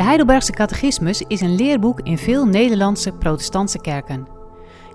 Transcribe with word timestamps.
De 0.00 0.06
Heidelbergse 0.06 0.52
Catechismus 0.52 1.22
is 1.22 1.40
een 1.40 1.54
leerboek 1.54 2.00
in 2.00 2.18
veel 2.18 2.46
Nederlandse 2.46 3.12
protestantse 3.12 3.80
kerken. 3.80 4.26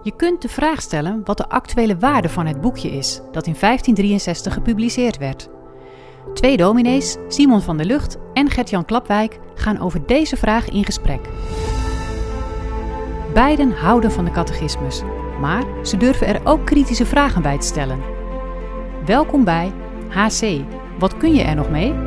Je 0.04 0.16
kunt 0.16 0.42
de 0.42 0.50
vraag 0.50 0.82
stellen 0.82 1.22
wat 1.24 1.38
de 1.38 1.50
actuele 1.50 1.98
waarde 1.98 2.30
van 2.30 2.46
het 2.46 2.62
boekje 2.62 2.92
is, 2.92 3.16
dat 3.16 3.48
in 3.48 3.56
1563 3.60 4.54
gepubliceerd 4.54 5.18
werd. 5.18 5.50
Twee 6.34 6.58
dominees, 6.58 7.18
Simon 7.28 7.62
van 7.62 7.78
der 7.78 7.86
Lucht 7.86 8.18
en 8.34 8.50
Gert-Jan 8.50 8.86
Klapwijk, 8.86 9.40
gaan 9.56 9.80
over 9.80 10.06
deze 10.06 10.38
vraag 10.38 10.70
in 10.70 10.86
gesprek. 10.86 11.30
Beiden 13.34 13.72
houden 13.72 14.12
van 14.12 14.26
de 14.26 14.32
catechismus, 14.32 15.02
maar 15.40 15.64
ze 15.84 15.98
durven 15.98 16.28
er 16.28 16.42
ook 16.44 16.66
kritische 16.66 17.06
vragen 17.06 17.42
bij 17.42 17.58
te 17.58 17.68
stellen. 17.68 18.00
Welkom 19.06 19.44
bij 19.44 19.72
HC. 20.10 20.62
Wat 21.00 21.18
kun 21.18 21.34
je 21.34 21.44
er 21.44 21.56
nog 21.56 21.70
mee? 21.70 22.05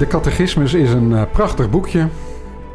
De 0.00 0.06
Catechismus 0.06 0.74
is 0.74 0.92
een 0.92 1.10
uh, 1.10 1.22
prachtig 1.32 1.70
boekje. 1.70 2.08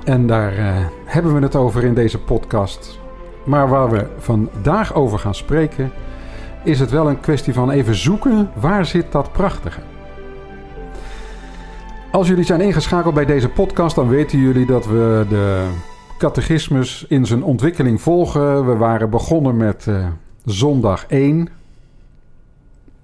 En 0.03 0.27
daar 0.27 0.57
uh, 0.57 0.85
hebben 1.05 1.33
we 1.33 1.41
het 1.41 1.55
over 1.55 1.83
in 1.83 1.93
deze 1.93 2.19
podcast. 2.19 2.99
Maar 3.43 3.69
waar 3.69 3.89
we 3.89 4.07
vandaag 4.17 4.93
over 4.93 5.19
gaan 5.19 5.35
spreken, 5.35 5.91
is 6.63 6.79
het 6.79 6.91
wel 6.91 7.09
een 7.09 7.19
kwestie 7.19 7.53
van 7.53 7.71
even 7.71 7.95
zoeken 7.95 8.49
waar 8.55 8.85
zit 8.85 9.11
dat 9.11 9.31
prachtige. 9.31 9.81
Als 12.11 12.27
jullie 12.27 12.43
zijn 12.43 12.61
ingeschakeld 12.61 13.13
bij 13.13 13.25
deze 13.25 13.49
podcast, 13.49 13.95
dan 13.95 14.09
weten 14.09 14.39
jullie 14.39 14.65
dat 14.65 14.85
we 14.85 15.25
de 15.29 15.67
catechismus 16.17 17.05
in 17.07 17.25
zijn 17.25 17.43
ontwikkeling 17.43 18.01
volgen. 18.01 18.65
We 18.65 18.75
waren 18.75 19.09
begonnen 19.09 19.57
met 19.57 19.85
uh, 19.89 20.07
zondag 20.43 21.05
1. 21.07 21.49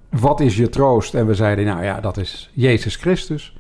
Wat 0.10 0.40
is 0.40 0.58
je 0.58 0.70
troost? 0.70 1.14
En 1.14 1.28
we 1.28 1.34
zeiden, 1.34 1.66
nou 1.66 1.84
ja, 1.84 2.00
dat 2.00 2.18
is 2.18 2.50
Jezus 2.54 2.96
Christus. 2.96 3.56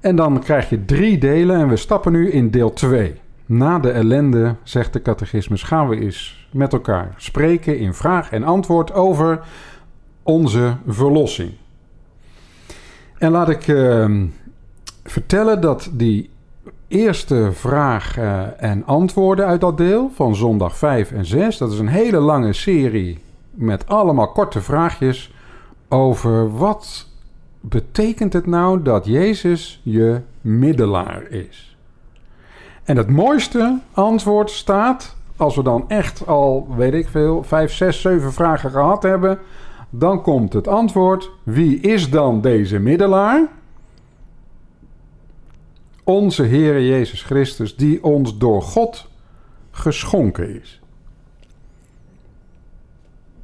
En 0.00 0.16
dan 0.16 0.40
krijg 0.40 0.70
je 0.70 0.84
drie 0.84 1.18
delen 1.18 1.56
en 1.56 1.68
we 1.68 1.76
stappen 1.76 2.12
nu 2.12 2.30
in 2.30 2.50
deel 2.50 2.72
2. 2.72 3.14
Na 3.46 3.78
de 3.78 3.90
ellende, 3.90 4.54
zegt 4.62 4.92
de 4.92 5.02
catechismus, 5.02 5.62
gaan 5.62 5.88
we 5.88 6.00
eens 6.00 6.48
met 6.50 6.72
elkaar 6.72 7.14
spreken 7.16 7.78
in 7.78 7.94
vraag 7.94 8.30
en 8.30 8.44
antwoord 8.44 8.92
over 8.92 9.40
onze 10.22 10.76
verlossing. 10.86 11.52
En 13.18 13.30
laat 13.30 13.48
ik 13.48 13.66
uh, 13.66 14.20
vertellen 15.04 15.60
dat 15.60 15.90
die 15.92 16.30
eerste 16.88 17.50
vraag 17.52 18.18
uh, 18.18 18.42
en 18.56 18.86
antwoorden 18.86 19.46
uit 19.46 19.60
dat 19.60 19.76
deel 19.76 20.10
van 20.14 20.34
zondag 20.34 20.76
5 20.76 21.12
en 21.12 21.24
6, 21.24 21.58
dat 21.58 21.72
is 21.72 21.78
een 21.78 21.88
hele 21.88 22.18
lange 22.18 22.52
serie 22.52 23.18
met 23.50 23.88
allemaal 23.88 24.32
korte 24.32 24.60
vraagjes 24.60 25.34
over 25.88 26.56
wat 26.56 27.09
betekent 27.60 28.32
het 28.32 28.46
nou 28.46 28.82
dat 28.82 29.06
Jezus 29.06 29.80
je 29.82 30.20
middelaar 30.40 31.22
is? 31.30 31.76
En 32.84 32.96
het 32.96 33.10
mooiste 33.10 33.78
antwoord 33.92 34.50
staat, 34.50 35.16
als 35.36 35.56
we 35.56 35.62
dan 35.62 35.84
echt 35.88 36.26
al, 36.26 36.74
weet 36.76 36.94
ik 36.94 37.08
veel, 37.08 37.42
vijf, 37.42 37.72
zes, 37.72 38.00
zeven 38.00 38.32
vragen 38.32 38.70
gehad 38.70 39.02
hebben, 39.02 39.38
dan 39.90 40.22
komt 40.22 40.52
het 40.52 40.68
antwoord: 40.68 41.30
wie 41.42 41.80
is 41.80 42.10
dan 42.10 42.40
deze 42.40 42.78
middelaar? 42.78 43.48
Onze 46.04 46.42
Heer 46.42 46.82
Jezus 46.82 47.22
Christus, 47.22 47.76
die 47.76 48.04
ons 48.04 48.38
door 48.38 48.62
God 48.62 49.08
geschonken 49.70 50.60
is. 50.60 50.80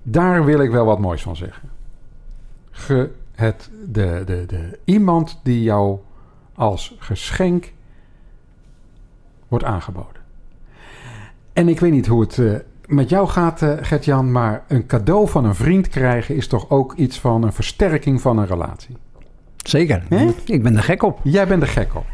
Daar 0.03 0.45
wil 0.45 0.61
ik 0.61 0.71
wel 0.71 0.85
wat 0.85 0.99
moois 0.99 1.23
van 1.23 1.37
zeggen. 1.37 1.71
Ge 2.71 3.11
het, 3.37 3.71
de, 3.87 4.23
de, 4.27 4.45
de, 4.47 4.79
iemand 4.85 5.41
die 5.43 5.63
jou 5.63 5.99
als 6.55 6.97
geschenk 6.99 7.73
wordt 9.49 9.65
aangeboden. 9.65 10.23
En 11.53 11.69
ik 11.69 11.81
weet 11.81 11.93
niet 11.93 12.07
hoe 12.07 12.21
het 12.21 12.37
uh, 12.37 12.57
met 12.87 13.09
jou 13.09 13.29
gaat, 13.29 13.63
uh, 13.63 13.73
Gert-Jan, 13.81 14.33
maar 14.33 14.65
een 14.69 14.87
cadeau 14.87 15.29
van 15.29 15.45
een 15.45 15.55
vriend 15.55 15.89
krijgen 15.89 16.37
is 16.37 16.49
toch 16.49 16.71
ook 16.71 16.95
iets 16.95 17.21
van 17.21 17.43
een 17.43 17.53
versterking 17.53 18.21
van 18.21 18.39
een 18.39 18.47
relatie. 18.47 18.97
Zeker. 19.57 20.05
He? 20.09 20.35
Ik 20.45 20.63
ben 20.63 20.77
er 20.77 20.83
gek 20.83 21.03
op. 21.03 21.21
Jij 21.23 21.47
bent 21.47 21.63
er 21.63 21.69
gek 21.69 21.95
op. 21.95 22.07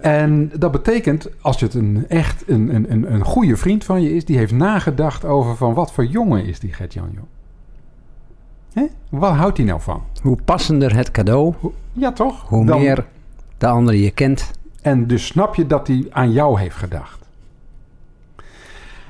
En 0.00 0.52
dat 0.58 0.72
betekent, 0.72 1.28
als 1.40 1.60
het 1.60 1.74
een 1.74 2.08
echt 2.08 2.48
een, 2.48 2.92
een, 2.92 3.12
een 3.12 3.24
goede 3.24 3.56
vriend 3.56 3.84
van 3.84 4.02
je 4.02 4.14
is, 4.14 4.24
die 4.24 4.36
heeft 4.36 4.52
nagedacht 4.52 5.24
over 5.24 5.56
van 5.56 5.74
wat 5.74 5.92
voor 5.92 6.04
jongen 6.04 6.44
is 6.44 6.60
die 6.60 6.72
Gert-Jan, 6.72 7.10
joh. 7.14 7.24
Hè? 8.76 8.86
Waar 9.08 9.34
houdt 9.34 9.56
hij 9.56 9.66
nou 9.66 9.80
van? 9.80 10.02
Hoe 10.22 10.38
passender 10.44 10.96
het 10.96 11.10
cadeau, 11.10 11.54
ja, 11.92 12.12
toch? 12.12 12.48
hoe 12.48 12.66
Dan... 12.66 12.80
meer 12.80 13.06
de 13.58 13.66
ander 13.66 13.94
je 13.94 14.10
kent. 14.10 14.50
En 14.82 15.06
dus 15.06 15.26
snap 15.26 15.54
je 15.54 15.66
dat 15.66 15.86
hij 15.86 16.06
aan 16.10 16.32
jou 16.32 16.60
heeft 16.60 16.76
gedacht. 16.76 17.24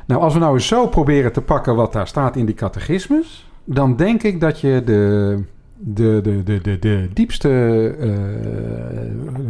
Nou, 0.06 0.20
als 0.20 0.34
we 0.34 0.38
nou 0.38 0.54
eens 0.54 0.66
zo 0.66 0.86
proberen 0.86 1.32
te 1.32 1.40
pakken 1.40 1.76
wat 1.76 1.92
daar 1.92 2.06
staat 2.06 2.36
in 2.36 2.46
die 2.46 2.54
catechismus, 2.54 3.50
dan 3.64 3.96
denk 3.96 4.22
ik 4.22 4.40
dat 4.40 4.60
je 4.60 4.82
de, 4.84 5.42
de, 5.76 6.20
de, 6.22 6.42
de, 6.42 6.60
de, 6.60 6.78
de 6.78 7.08
diepste 7.12 7.48
uh, 8.00 8.12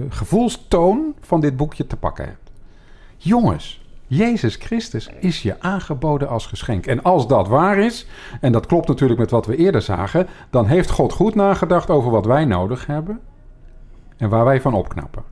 gevoelstoon 0.09 1.15
van 1.21 1.41
dit 1.41 1.57
boekje 1.57 1.87
te 1.87 1.97
pakken 1.97 2.25
hebt. 2.25 2.51
Jongens, 3.17 3.86
Jezus 4.07 4.57
Christus 4.57 5.11
is 5.21 5.43
je 5.43 5.61
aangeboden 5.61 6.29
als 6.29 6.47
geschenk. 6.47 6.87
En 6.87 7.03
als 7.03 7.29
dat 7.29 7.49
waar 7.49 7.79
is, 7.79 8.07
en 8.41 8.53
dat 8.53 8.67
klopt 8.67 8.89
natuurlijk 8.89 9.21
met 9.21 9.31
wat 9.31 9.47
we 9.47 9.57
eerder 9.57 9.83
zagen, 9.83 10.27
dan 10.51 10.67
heeft 10.67 10.91
God 10.91 11.13
goed 11.13 11.35
nagedacht 11.35 11.91
over 11.91 12.11
wat 12.11 12.27
wij 12.27 12.45
nodig 12.45 12.87
hebben 12.87 13.21
en 14.17 14.29
waar 14.29 14.45
wij 14.45 14.61
van 14.61 14.75
opknappen. 14.75 15.23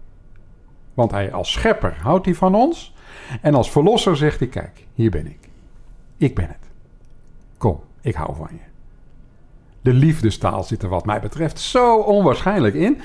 Want 0.95 1.11
hij 1.11 1.33
als 1.33 1.53
schepper 1.53 1.97
houdt 2.03 2.25
hij 2.25 2.35
van 2.35 2.55
ons 2.55 2.95
en 3.41 3.55
als 3.55 3.71
verlosser 3.71 4.17
zegt 4.17 4.39
hij: 4.39 4.49
Kijk, 4.49 4.87
hier 4.95 5.11
ben 5.11 5.27
ik. 5.27 5.49
Ik 6.17 6.35
ben 6.35 6.49
het. 6.49 6.71
Kom, 7.59 7.81
ik 8.01 8.15
hou 8.15 8.37
van 8.37 8.49
je. 8.51 8.73
De 9.81 9.93
liefdestaal 9.93 10.63
zit 10.63 10.83
er 10.83 10.89
wat 10.89 11.07
mij 11.07 11.21
betreft 11.21 11.61
zo 11.61 11.97
onwaarschijnlijk 11.97 12.75
in. 12.75 13.01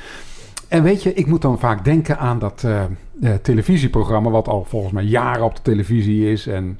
En 0.70 0.84
weet 0.84 1.04
je, 1.04 1.14
ik 1.14 1.26
moet 1.26 1.42
dan 1.42 1.60
vaak 1.60 1.84
denken 1.84 2.18
aan 2.18 2.40
dat 2.40 2.64
uh, 2.66 3.34
televisieprogramma, 3.42 4.30
wat 4.30 4.48
al 4.48 4.66
volgens 4.68 4.94
mij 4.94 5.04
jaren 5.04 5.44
op 5.44 5.56
de 5.56 5.62
televisie 5.62 6.32
is. 6.32 6.48
En 6.48 6.80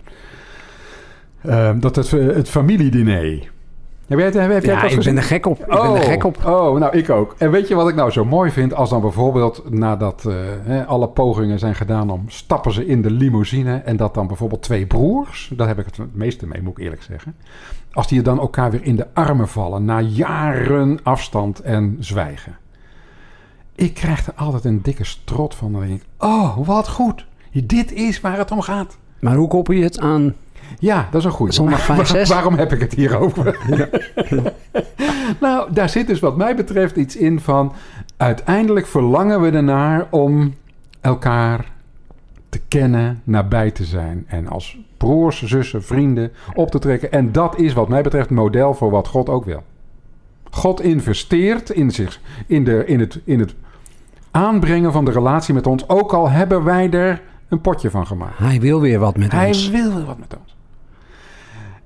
uh, 1.46 1.72
dat 1.80 1.96
het, 1.96 2.12
het 2.12 2.50
familiediner. 2.50 3.52
Heb 4.08 4.20
jij, 4.20 4.42
heb 4.42 4.64
jij 4.64 4.74
ja, 4.74 4.84
ik 4.84 5.04
ben 5.04 5.18
er 5.18 5.24
gek 5.24 5.46
op. 5.46 5.60
Ik 5.60 5.74
oh, 5.74 5.82
ben 5.82 6.02
er 6.02 6.08
gek 6.08 6.24
op. 6.24 6.46
Oh, 6.46 6.80
nou 6.80 6.98
ik 6.98 7.10
ook. 7.10 7.36
En 7.38 7.52
weet 7.52 7.68
je 7.68 7.76
wat 7.76 7.90
ik 7.90 7.96
nou 7.96 8.12
zo 8.12 8.26
mooi 8.26 8.52
vind? 8.52 8.74
Als 8.74 8.90
dan 8.90 9.02
bijvoorbeeld 9.02 9.70
nadat 9.70 10.26
uh, 10.28 10.88
alle 10.88 11.08
pogingen 11.08 11.60
zijn 11.60 11.76
gedaan 11.76 12.10
om 12.10 12.24
stappen 12.28 12.72
ze 12.72 12.86
in 12.86 13.02
de 13.02 13.12
limousine 13.12 13.76
en 13.76 13.98
dat 13.98 14.14
dan 14.14 14.28
bijvoorbeeld 14.28 14.62
twee 14.62 14.86
broers, 14.86 15.52
daar 15.56 15.68
heb 15.68 15.80
ik 15.80 15.86
het 15.86 15.98
het 15.98 16.16
meeste 16.16 16.48
mee, 16.48 16.62
moet 16.62 16.78
ik 16.78 16.84
eerlijk 16.84 17.04
zeggen. 17.04 17.36
Als 17.92 18.08
die 18.08 18.22
dan 18.22 18.40
elkaar 18.40 18.72
weer 18.72 18.84
in 18.84 18.96
de 18.96 19.08
armen 19.14 19.48
vallen 19.48 19.86
na 19.86 20.00
jaren 20.00 21.00
afstand 21.04 21.60
en 21.60 21.98
zwijgen. 22.00 22.58
Ik 23.80 23.94
krijg 23.94 24.28
er 24.28 24.34
altijd 24.36 24.66
een 24.66 24.82
dikke 24.82 25.04
strot 25.04 25.56
van. 25.56 25.72
Dan 25.72 25.82
denk 25.82 26.02
ik, 26.02 26.08
oh, 26.18 26.58
wat 26.68 26.90
goed. 26.90 27.26
Dit 27.52 27.92
is 27.92 28.22
waar 28.22 28.38
het 28.38 28.52
om 28.52 28.62
gaat. 28.62 28.98
Maar 29.20 29.36
hoe 29.36 29.48
koppel 29.48 29.74
je 29.74 29.84
het 29.84 30.00
aan 30.00 30.36
ja, 30.80 31.08
dat 31.12 31.20
is 31.22 31.26
een 31.26 31.32
goede. 31.32 31.54
Zondag 31.54 31.82
5, 31.82 32.08
6. 32.08 32.30
Waarom 32.30 32.54
heb 32.54 32.72
ik 32.72 32.80
het 32.80 32.94
hier 32.94 33.18
over? 33.18 33.58
Ja. 33.76 34.54
nou, 35.40 35.74
daar 35.74 35.90
zit 35.90 36.08
dus 36.08 36.20
wat 36.20 36.38
mij 36.38 36.56
betreft 36.56 36.96
iets 36.96 37.16
in 37.16 37.40
van... 37.40 37.74
uiteindelijk 38.18 38.88
verlangen 38.88 39.42
we 39.42 39.52
ernaar 39.52 40.08
om 40.10 40.54
elkaar 41.02 41.72
te 42.50 42.60
kennen, 42.68 43.22
nabij 43.24 43.72
te 43.72 43.84
zijn. 43.84 44.26
En 44.28 44.48
als 44.48 44.78
broers, 44.98 45.44
zussen, 45.44 45.84
vrienden 45.84 46.32
op 46.54 46.72
te 46.72 46.80
trekken. 46.80 47.12
En 47.12 47.32
dat 47.32 47.60
is 47.60 47.74
wat 47.74 47.90
mij 47.90 48.02
betreft 48.02 48.30
model 48.30 48.74
voor 48.74 48.92
wat 48.92 49.08
God 49.08 49.30
ook 49.30 49.46
wil. 49.46 49.64
God 50.50 50.82
investeert 50.82 51.70
in 51.70 51.92
zich, 51.92 52.20
in, 52.48 52.64
de, 52.64 52.86
in, 52.86 53.00
het, 53.00 53.20
in 53.24 53.40
het 53.40 53.56
aanbrengen 54.32 54.92
van 54.92 55.06
de 55.06 55.12
relatie 55.12 55.54
met 55.54 55.68
ons. 55.68 55.90
Ook 55.90 56.14
al 56.14 56.30
hebben 56.30 56.64
wij 56.64 56.90
er 56.90 57.22
een 57.48 57.62
potje 57.62 57.90
van 57.90 58.08
gemaakt. 58.08 58.38
Hij 58.38 58.60
wil 58.60 58.82
weer 58.82 59.00
wat 59.00 59.18
met 59.18 59.32
Hij 59.32 59.48
ons. 59.48 59.70
Hij 59.70 59.82
wil 59.82 59.94
weer 59.96 60.06
wat 60.06 60.18
met 60.18 60.38
ons. 60.42 60.56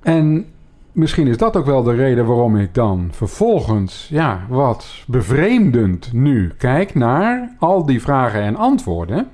En 0.00 0.46
misschien 0.92 1.26
is 1.26 1.36
dat 1.36 1.56
ook 1.56 1.66
wel 1.66 1.82
de 1.82 1.94
reden 1.94 2.26
waarom 2.26 2.56
ik 2.56 2.74
dan 2.74 3.08
vervolgens, 3.12 4.06
ja, 4.10 4.46
wat 4.48 4.86
bevreemdend 5.06 6.12
nu 6.12 6.52
kijk 6.58 6.94
naar 6.94 7.54
al 7.58 7.86
die 7.86 8.00
vragen 8.00 8.42
en 8.42 8.56
antwoorden. 8.56 9.28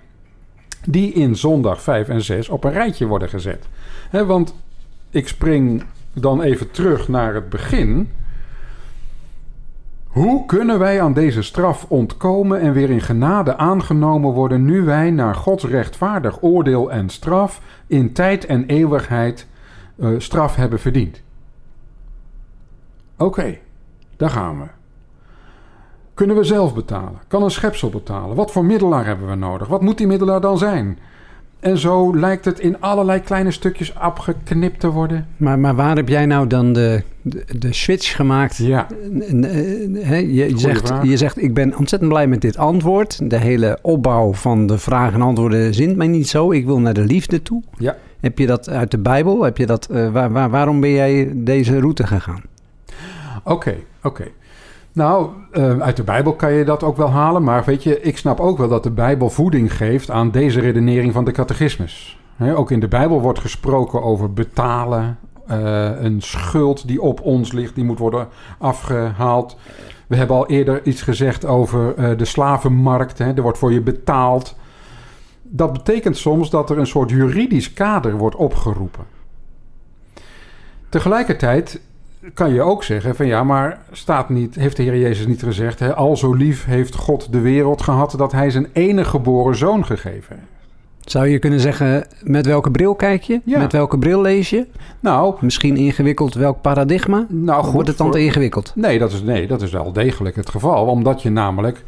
die 0.85 1.13
in 1.13 1.37
zondag 1.37 1.83
5 1.83 2.09
en 2.09 2.23
6 2.23 2.49
op 2.49 2.65
een 2.65 2.73
rijtje 2.73 3.07
worden 3.07 3.29
gezet. 3.29 3.69
He, 4.11 4.27
want 4.27 4.55
ik 5.11 5.29
spring 5.29 5.83
dan 6.13 6.43
even 6.43 6.71
terug 6.71 7.09
naar 7.09 7.35
het 7.35 7.49
begin. 7.49 8.09
Hoe 10.11 10.47
kunnen 10.47 10.79
wij 10.79 11.03
aan 11.03 11.13
deze 11.13 11.43
straf 11.43 11.87
ontkomen 11.89 12.61
en 12.61 12.73
weer 12.73 12.91
in 12.91 13.01
genade 13.01 13.57
aangenomen 13.57 14.33
worden 14.33 14.65
nu 14.65 14.83
wij 14.83 15.11
naar 15.11 15.35
Gods 15.35 15.65
rechtvaardig 15.65 16.43
oordeel 16.43 16.91
en 16.91 17.09
straf 17.09 17.61
in 17.87 18.13
tijd 18.13 18.47
en 18.47 18.67
eeuwigheid 18.67 19.47
uh, 19.97 20.19
straf 20.19 20.57
hebben 20.57 20.79
verdiend? 20.79 21.23
Oké, 23.17 23.59
daar 24.17 24.31
gaan 24.31 24.61
we. 24.61 24.67
Kunnen 26.15 26.37
we 26.37 26.45
zelf 26.45 26.75
betalen? 26.75 27.21
Kan 27.29 27.43
een 27.43 27.51
schepsel 27.51 27.91
betalen? 27.91 28.37
Wat 28.37 28.51
voor 28.51 28.65
middelaar 28.65 29.07
hebben 29.07 29.29
we 29.29 29.35
nodig? 29.35 29.69
Wat 29.69 29.83
moet 29.83 29.99
die 29.99 30.07
middelaar 30.07 30.41
dan 30.41 30.59
zijn? 30.59 30.99
En 31.61 31.79
zo 31.79 32.17
lijkt 32.17 32.45
het 32.45 32.61
in 32.61 32.81
allerlei 32.81 33.21
kleine 33.21 33.51
stukjes 33.51 33.95
afgeknipt 33.95 34.81
te 34.81 34.91
worden. 34.91 35.27
Maar, 35.37 35.59
maar 35.59 35.75
waar 35.75 35.97
heb 35.97 36.09
jij 36.09 36.27
nou 36.27 36.47
dan 36.47 36.73
de, 36.73 37.03
de, 37.23 37.45
de 37.59 37.73
switch 37.73 38.17
gemaakt? 38.17 38.57
Ja. 38.57 38.87
je, 39.21 40.27
je 40.27 40.59
zegt, 40.59 40.93
je 41.03 41.17
zegt, 41.17 41.43
ik 41.43 41.55
ben 41.55 41.77
ontzettend 41.77 42.11
blij 42.11 42.27
met 42.27 42.41
dit 42.41 42.57
antwoord. 42.57 43.31
De 43.31 43.37
hele 43.37 43.79
opbouw 43.83 44.33
van 44.33 44.67
de 44.67 44.79
vragen 44.79 45.15
en 45.15 45.23
antwoorden 45.23 45.75
zint 45.75 45.97
mij 45.97 46.07
niet 46.07 46.29
zo. 46.29 46.53
Ik 46.53 46.67
wil 46.67 46.81
naar 46.81 46.95
de 46.95 47.05
liefde 47.05 47.43
toe. 47.43 47.63
Ja. 47.79 47.97
Heb 48.21 48.39
je 48.39 48.47
dat 48.47 48.69
uit 48.69 48.91
de 48.91 48.99
Bijbel? 48.99 49.43
Heb 49.43 49.57
je 49.57 49.67
dat, 49.67 49.89
uh, 49.91 50.13
waar, 50.13 50.33
waar, 50.33 50.51
waarom 50.51 50.81
ben 50.81 50.91
jij 50.91 51.33
deze 51.35 51.81
route 51.81 52.07
gegaan? 52.07 52.43
Oké, 53.45 53.77
oké. 54.03 54.25
Nou, 54.93 55.31
uh, 55.53 55.81
uit 55.81 55.97
de 55.97 56.03
Bijbel 56.03 56.35
kan 56.35 56.53
je 56.53 56.65
dat 56.65 56.83
ook 56.83 56.97
wel 56.97 57.11
halen. 57.11 57.43
Maar 57.43 57.65
weet 57.65 57.83
je, 57.83 58.01
ik 58.01 58.19
snap 58.19 58.41
ook 58.41 58.59
wel 58.59 58.69
dat 58.69 58.83
de 58.83 58.91
Bijbel 58.91 59.31
voeding 59.31 59.77
geeft 59.77 60.11
aan 60.11 60.31
deze 60.31 60.61
redenering 60.61 61.13
van 61.13 61.25
de 61.25 61.33
catechismus. 61.33 62.19
Ook 62.55 62.71
in 62.71 62.81
de 62.81 62.89
Bijbel 62.89 63.21
wordt 63.21 63.39
gesproken 63.39 64.03
over 64.03 64.33
betalen. 64.33 65.19
Uh, 65.51 66.03
een 66.03 66.23
schuld 66.23 66.87
die 66.87 67.03
op 67.03 67.21
ons 67.21 67.53
ligt, 67.53 67.75
die 67.75 67.85
moet 67.85 67.99
worden 67.99 68.29
afgehaald. 68.59 69.57
We 70.07 70.17
hebben 70.17 70.37
al 70.37 70.47
eerder 70.47 70.87
iets 70.87 71.03
gezegd 71.03 71.45
over 71.45 71.99
uh, 71.99 72.19
de 72.19 72.25
slavenmarkt. 72.25 73.19
Er 73.19 73.43
wordt 73.43 73.59
voor 73.59 73.73
je 73.73 73.81
betaald. 73.81 74.57
Dat 75.43 75.73
betekent 75.73 76.17
soms 76.17 76.51
dat 76.51 76.71
er 76.71 76.79
een 76.79 76.87
soort 76.87 77.11
juridisch 77.11 77.73
kader 77.73 78.17
wordt 78.17 78.37
opgeroepen. 78.37 79.05
Tegelijkertijd 80.89 81.81
kan 82.35 82.55
je 82.55 82.63
ook 82.63 82.83
zeggen 82.83 83.17
van 83.17 83.27
ja, 83.27 83.45
maar 83.45 83.79
staat 83.93 84.29
niet, 84.29 84.55
heeft 84.55 84.77
de 84.77 84.83
Heer 84.83 84.99
Jezus 84.99 85.27
niet 85.27 85.43
gezegd, 85.43 85.79
hè, 85.79 85.95
al 85.95 86.17
zo 86.17 86.35
lief 86.35 86.65
heeft 86.65 86.95
God 86.95 87.33
de 87.33 87.41
wereld 87.41 87.83
gehad 87.83 88.15
dat 88.17 88.33
hij 88.33 88.51
zijn 88.51 88.67
enige 88.73 89.11
geboren 89.11 89.57
zoon 89.57 89.87
gegeven 89.87 90.37
heeft. 90.37 90.49
Zou 91.01 91.29
je 91.29 91.39
kunnen 91.39 91.61
zeggen, 91.61 92.07
met 92.23 92.47
welke 92.47 92.71
bril 92.71 92.95
kijk 92.95 93.23
je? 93.23 93.41
Ja. 93.45 93.59
Met 93.59 93.73
welke 93.73 93.99
bril 93.99 94.21
lees 94.21 94.51
je? 94.51 94.67
Nou, 95.01 95.35
Misschien 95.41 95.77
ingewikkeld 95.77 96.35
welk 96.35 96.61
paradigma? 96.61 97.27
Nou, 97.29 97.63
goed, 97.63 97.73
Wordt 97.73 97.89
het 97.89 97.97
dan 97.97 98.07
voor... 98.07 98.17
te 98.17 98.23
ingewikkeld? 98.23 98.73
Nee 98.75 98.99
dat, 98.99 99.13
is, 99.13 99.23
nee, 99.23 99.47
dat 99.47 99.63
is 99.63 99.71
wel 99.71 99.93
degelijk 99.93 100.37
het 100.37 100.51
geval. 100.51 100.87
Omdat 100.87 101.23
je 101.23 101.31
namelijk... 101.31 101.85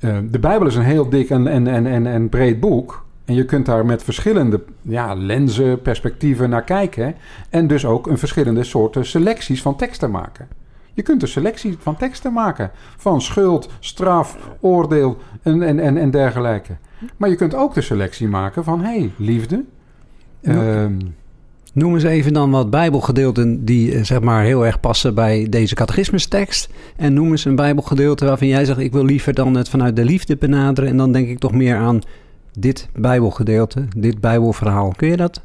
Uh, 0.00 0.16
de 0.30 0.38
Bijbel 0.38 0.66
is 0.66 0.74
een 0.74 0.82
heel 0.82 1.08
dik 1.08 1.30
en, 1.30 1.46
en, 1.46 1.66
en, 1.66 1.86
en, 1.86 2.06
en 2.06 2.28
breed 2.28 2.60
boek. 2.60 3.04
En 3.24 3.34
je 3.34 3.44
kunt 3.44 3.66
daar 3.66 3.86
met 3.86 4.02
verschillende 4.02 4.62
ja, 4.82 5.14
lenzen, 5.14 5.82
perspectieven 5.82 6.50
naar 6.50 6.64
kijken. 6.64 7.14
En 7.50 7.66
dus 7.66 7.84
ook 7.86 8.06
een 8.06 8.18
verschillende 8.18 8.64
soorten 8.64 9.06
selecties 9.06 9.62
van 9.62 9.76
teksten 9.76 10.10
maken. 10.10 10.48
Je 10.94 11.02
kunt 11.02 11.22
een 11.22 11.28
selectie 11.28 11.76
van 11.78 11.96
teksten 11.96 12.32
maken. 12.32 12.70
Van 12.96 13.20
schuld, 13.20 13.68
straf, 13.80 14.38
oordeel 14.60 15.18
en, 15.42 15.62
en, 15.62 15.78
en, 15.78 15.96
en 15.96 16.10
dergelijke. 16.10 16.76
Maar 17.16 17.28
je 17.28 17.36
kunt 17.36 17.54
ook 17.54 17.74
de 17.74 17.80
selectie 17.80 18.28
maken 18.28 18.64
van... 18.64 18.80
hé, 18.80 18.98
hey, 18.98 19.10
liefde. 19.16 19.64
Ja. 20.40 20.82
Um, 20.82 21.14
Noem 21.72 21.94
eens 21.94 22.02
even 22.02 22.32
dan 22.32 22.50
wat 22.50 22.70
bijbelgedeelten 22.70 23.64
die 23.64 24.04
zeg 24.04 24.20
maar 24.20 24.44
heel 24.44 24.66
erg 24.66 24.80
passen 24.80 25.14
bij 25.14 25.46
deze 25.50 25.74
catechismustekst. 25.74 26.68
En 26.96 27.14
noem 27.14 27.30
eens 27.30 27.44
een 27.44 27.56
bijbelgedeelte 27.56 28.24
waarvan 28.24 28.46
jij 28.46 28.64
zegt... 28.64 28.78
ik 28.78 28.92
wil 28.92 29.04
liever 29.04 29.34
dan 29.34 29.54
het 29.54 29.68
vanuit 29.68 29.96
de 29.96 30.04
liefde 30.04 30.36
benaderen. 30.36 30.90
En 30.90 30.96
dan 30.96 31.12
denk 31.12 31.28
ik 31.28 31.38
toch 31.38 31.52
meer 31.52 31.76
aan 31.76 32.00
dit 32.52 32.88
Bijbelgedeelte, 32.94 33.86
dit 33.96 34.20
Bijbelverhaal. 34.20 34.92
Kun 34.96 35.08
je 35.08 35.16
dat? 35.16 35.42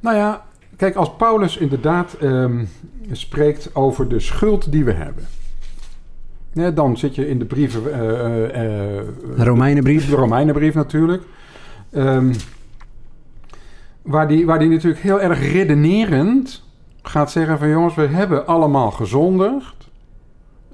Nou 0.00 0.16
ja, 0.16 0.44
kijk, 0.76 0.96
als 0.96 1.16
Paulus 1.16 1.56
inderdaad 1.56 2.16
um, 2.22 2.68
spreekt 3.12 3.74
over 3.74 4.08
de 4.08 4.20
schuld 4.20 4.72
die 4.72 4.84
we 4.84 4.92
hebben. 4.92 5.24
Ja, 6.52 6.70
dan 6.70 6.96
zit 6.96 7.14
je 7.14 7.28
in 7.28 7.38
de 7.38 7.44
brieven. 7.44 7.82
Uh, 7.82 7.98
uh, 7.98 7.98
de 9.36 9.44
Romeinenbrief. 9.44 10.10
De 10.10 10.16
Romeinenbrief 10.16 10.74
natuurlijk. 10.74 11.22
Um, 11.92 12.32
waar, 14.02 14.28
die, 14.28 14.46
waar 14.46 14.58
die 14.58 14.68
natuurlijk 14.68 15.02
heel 15.02 15.20
erg 15.20 15.52
redenerend 15.52 16.64
gaat 17.02 17.30
zeggen: 17.30 17.58
van 17.58 17.68
jongens, 17.68 17.94
we 17.94 18.06
hebben 18.06 18.46
allemaal 18.46 18.90
gezondigd. 18.90 19.90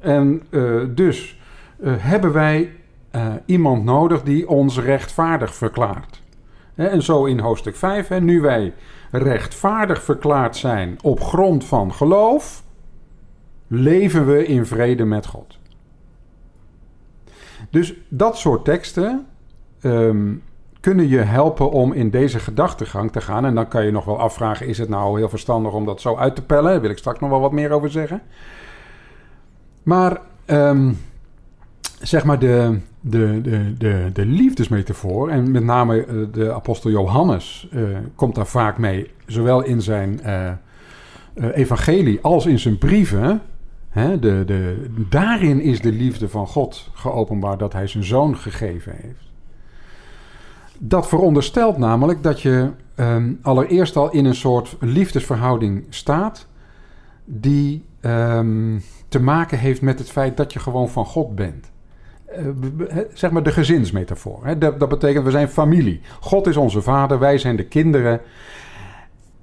En 0.01 0.43
uh, 0.51 0.83
dus 0.89 1.41
hebben 1.85 2.33
wij 2.33 2.71
uh, 3.13 3.35
iemand 3.47 3.85
nodig 3.85 4.23
die 4.23 4.49
ons 4.49 4.79
rechtvaardig 4.79 5.55
verklaart. 5.55 6.23
En 6.75 7.03
zo 7.03 7.25
in 7.25 7.39
hoofdstuk 7.39 7.77
5, 7.77 8.09
he, 8.09 8.21
nu 8.21 8.41
wij 8.41 8.75
rechtvaardig 9.11 10.03
verklaard 10.03 10.57
zijn 10.57 10.99
op 11.03 11.21
grond 11.21 11.65
van 11.65 11.93
geloof, 11.93 12.63
leven 13.67 14.27
we 14.27 14.47
in 14.47 14.67
vrede 14.67 15.05
met 15.05 15.27
God. 15.27 15.59
Dus 17.71 17.95
dat 18.09 18.39
soort 18.39 18.65
teksten 18.65 19.27
um, 19.83 20.43
kunnen 20.81 21.09
je 21.09 21.19
helpen 21.19 21.71
om 21.71 21.93
in 21.93 22.11
deze 22.11 22.39
gedachtegang 22.39 23.13
te 23.13 23.21
gaan. 23.21 23.45
En 23.45 23.55
dan 23.55 23.69
kan 23.69 23.85
je 23.85 23.91
nog 23.91 24.05
wel 24.05 24.19
afvragen: 24.19 24.67
is 24.67 24.79
het 24.79 24.89
nou 24.89 25.19
heel 25.19 25.29
verstandig 25.29 25.73
om 25.73 25.85
dat 25.85 26.01
zo 26.01 26.17
uit 26.17 26.35
te 26.35 26.43
pellen? 26.45 26.73
Daar 26.73 26.81
wil 26.81 26.91
ik 26.91 26.99
straks 26.99 27.21
nog 27.21 27.31
wel 27.31 27.41
wat 27.41 27.53
meer 27.53 27.71
over 27.71 27.91
zeggen. 27.91 28.23
Maar 29.83 30.21
um, 30.47 30.99
zeg 32.01 32.25
maar 32.25 32.39
de, 32.39 32.79
de, 33.05 33.41
de, 33.43 33.75
de, 33.79 34.11
de 34.13 34.27
liefdesmetafoor, 34.27 35.29
en 35.29 35.51
met 35.51 35.65
name 35.65 36.29
de 36.33 36.53
apostel 36.53 36.91
Johannes 36.91 37.69
uh, 37.73 37.99
komt 38.15 38.35
daar 38.35 38.47
vaak 38.47 38.79
mee, 38.79 39.11
zowel 39.27 39.63
in 39.63 39.83
zijn 39.83 40.21
uh, 40.27 40.51
evangelie 41.55 42.21
als 42.21 42.47
in 42.47 42.59
zijn 42.59 42.79
brieven. 42.79 43.43
Hè, 43.89 44.19
de, 44.19 44.43
de, 44.47 44.87
daarin 45.09 45.61
is 45.61 45.81
de 45.81 45.93
liefde 45.93 46.29
van 46.29 46.47
God 46.47 46.91
geopenbaard 46.95 47.59
dat 47.59 47.73
hij 47.73 47.87
zijn 47.87 48.05
zoon 48.05 48.37
gegeven 48.37 48.93
heeft. 48.97 49.31
Dat 50.79 51.09
veronderstelt 51.09 51.79
namelijk 51.79 52.23
dat 52.23 52.41
je 52.41 52.71
um, 52.97 53.39
allereerst 53.43 53.97
al 53.97 54.11
in 54.11 54.25
een 54.25 54.35
soort 54.35 54.77
liefdesverhouding 54.81 55.87
staat, 55.89 56.47
die 57.25 57.85
um, 58.01 58.83
te 59.09 59.21
maken 59.21 59.59
heeft 59.59 59.83
met 59.83 59.99
het 59.99 60.11
feit 60.11 60.37
dat 60.37 60.53
je 60.53 60.59
gewoon 60.59 60.89
van 60.89 61.05
God 61.05 61.35
bent. 61.35 61.72
Uh, 62.39 62.99
zeg 63.13 63.31
maar 63.31 63.43
de 63.43 63.53
gezinsmetafoor. 63.53 64.59
Dat, 64.59 64.81
dat, 64.81 64.89
betekent, 64.89 65.25
we 65.25 65.31
zijn 65.31 65.49
familie. 65.49 66.01
God 66.21 66.47
is 66.47 66.57
onze 66.57 66.83
vader, 66.83 67.19
wij 67.19 67.39
zijn 67.39 67.57
de 67.57 67.65
kinderen. 67.65 68.21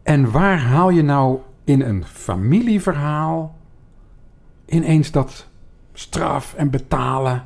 En 0.03 0.31
waar 0.31 0.59
haal 0.59 0.89
je 0.89 1.03
nou 1.03 1.39
in 1.63 1.81
een 1.81 2.05
familieverhaal 2.05 3.55
ineens 4.65 5.11
dat 5.11 5.47
straf 5.93 6.53
en 6.53 6.69
betalen? 6.69 7.45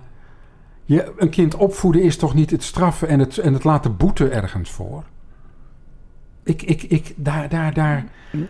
Je, 0.85 1.13
een 1.17 1.29
kind 1.29 1.55
opvoeden 1.55 2.01
is 2.01 2.17
toch 2.17 2.33
niet 2.33 2.51
het 2.51 2.63
straffen 2.63 3.07
en 3.07 3.19
het, 3.19 3.37
en 3.37 3.53
het 3.53 3.63
laten 3.63 3.97
boeten 3.97 4.31
ergens 4.31 4.71
voor? 4.71 5.03
Ik, 6.43 6.61
ik, 6.61 6.83
ik, 6.83 7.13
daar, 7.15 7.49
daar, 7.49 7.73
daar, 7.73 8.05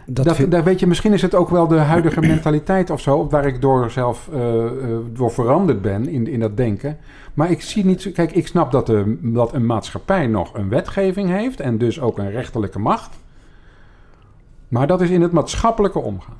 dat 0.05 0.25
dat, 0.25 0.35
vind... 0.35 0.51
daar 0.51 0.63
weet 0.63 0.79
je, 0.79 0.87
misschien 0.87 1.13
is 1.13 1.21
het 1.21 1.35
ook 1.35 1.49
wel 1.49 1.67
de 1.67 1.77
huidige 1.77 2.19
mentaliteit 2.19 2.89
of 2.89 3.01
zo, 3.01 3.27
waar 3.29 3.45
ik 3.45 3.61
door 3.61 3.91
zelf 3.91 4.29
uh, 4.33 4.39
uh, 4.39 4.97
door 5.13 5.31
veranderd 5.31 5.81
ben 5.81 6.07
in, 6.07 6.27
in 6.27 6.39
dat 6.39 6.57
denken. 6.57 6.97
Maar 7.33 7.51
ik 7.51 7.61
zie 7.61 7.85
niet, 7.85 8.11
kijk, 8.11 8.31
ik 8.31 8.47
snap 8.47 8.71
dat, 8.71 8.85
de, 8.85 9.17
dat 9.21 9.53
een 9.53 9.65
maatschappij 9.65 10.27
nog 10.27 10.53
een 10.53 10.69
wetgeving 10.69 11.29
heeft 11.29 11.59
en 11.59 11.77
dus 11.77 12.01
ook 12.01 12.17
een 12.17 12.31
rechterlijke 12.31 12.79
macht. 12.79 13.19
Maar 14.67 14.87
dat 14.87 15.01
is 15.01 15.09
in 15.09 15.21
het 15.21 15.31
maatschappelijke 15.31 15.99
omgaan. 15.99 16.37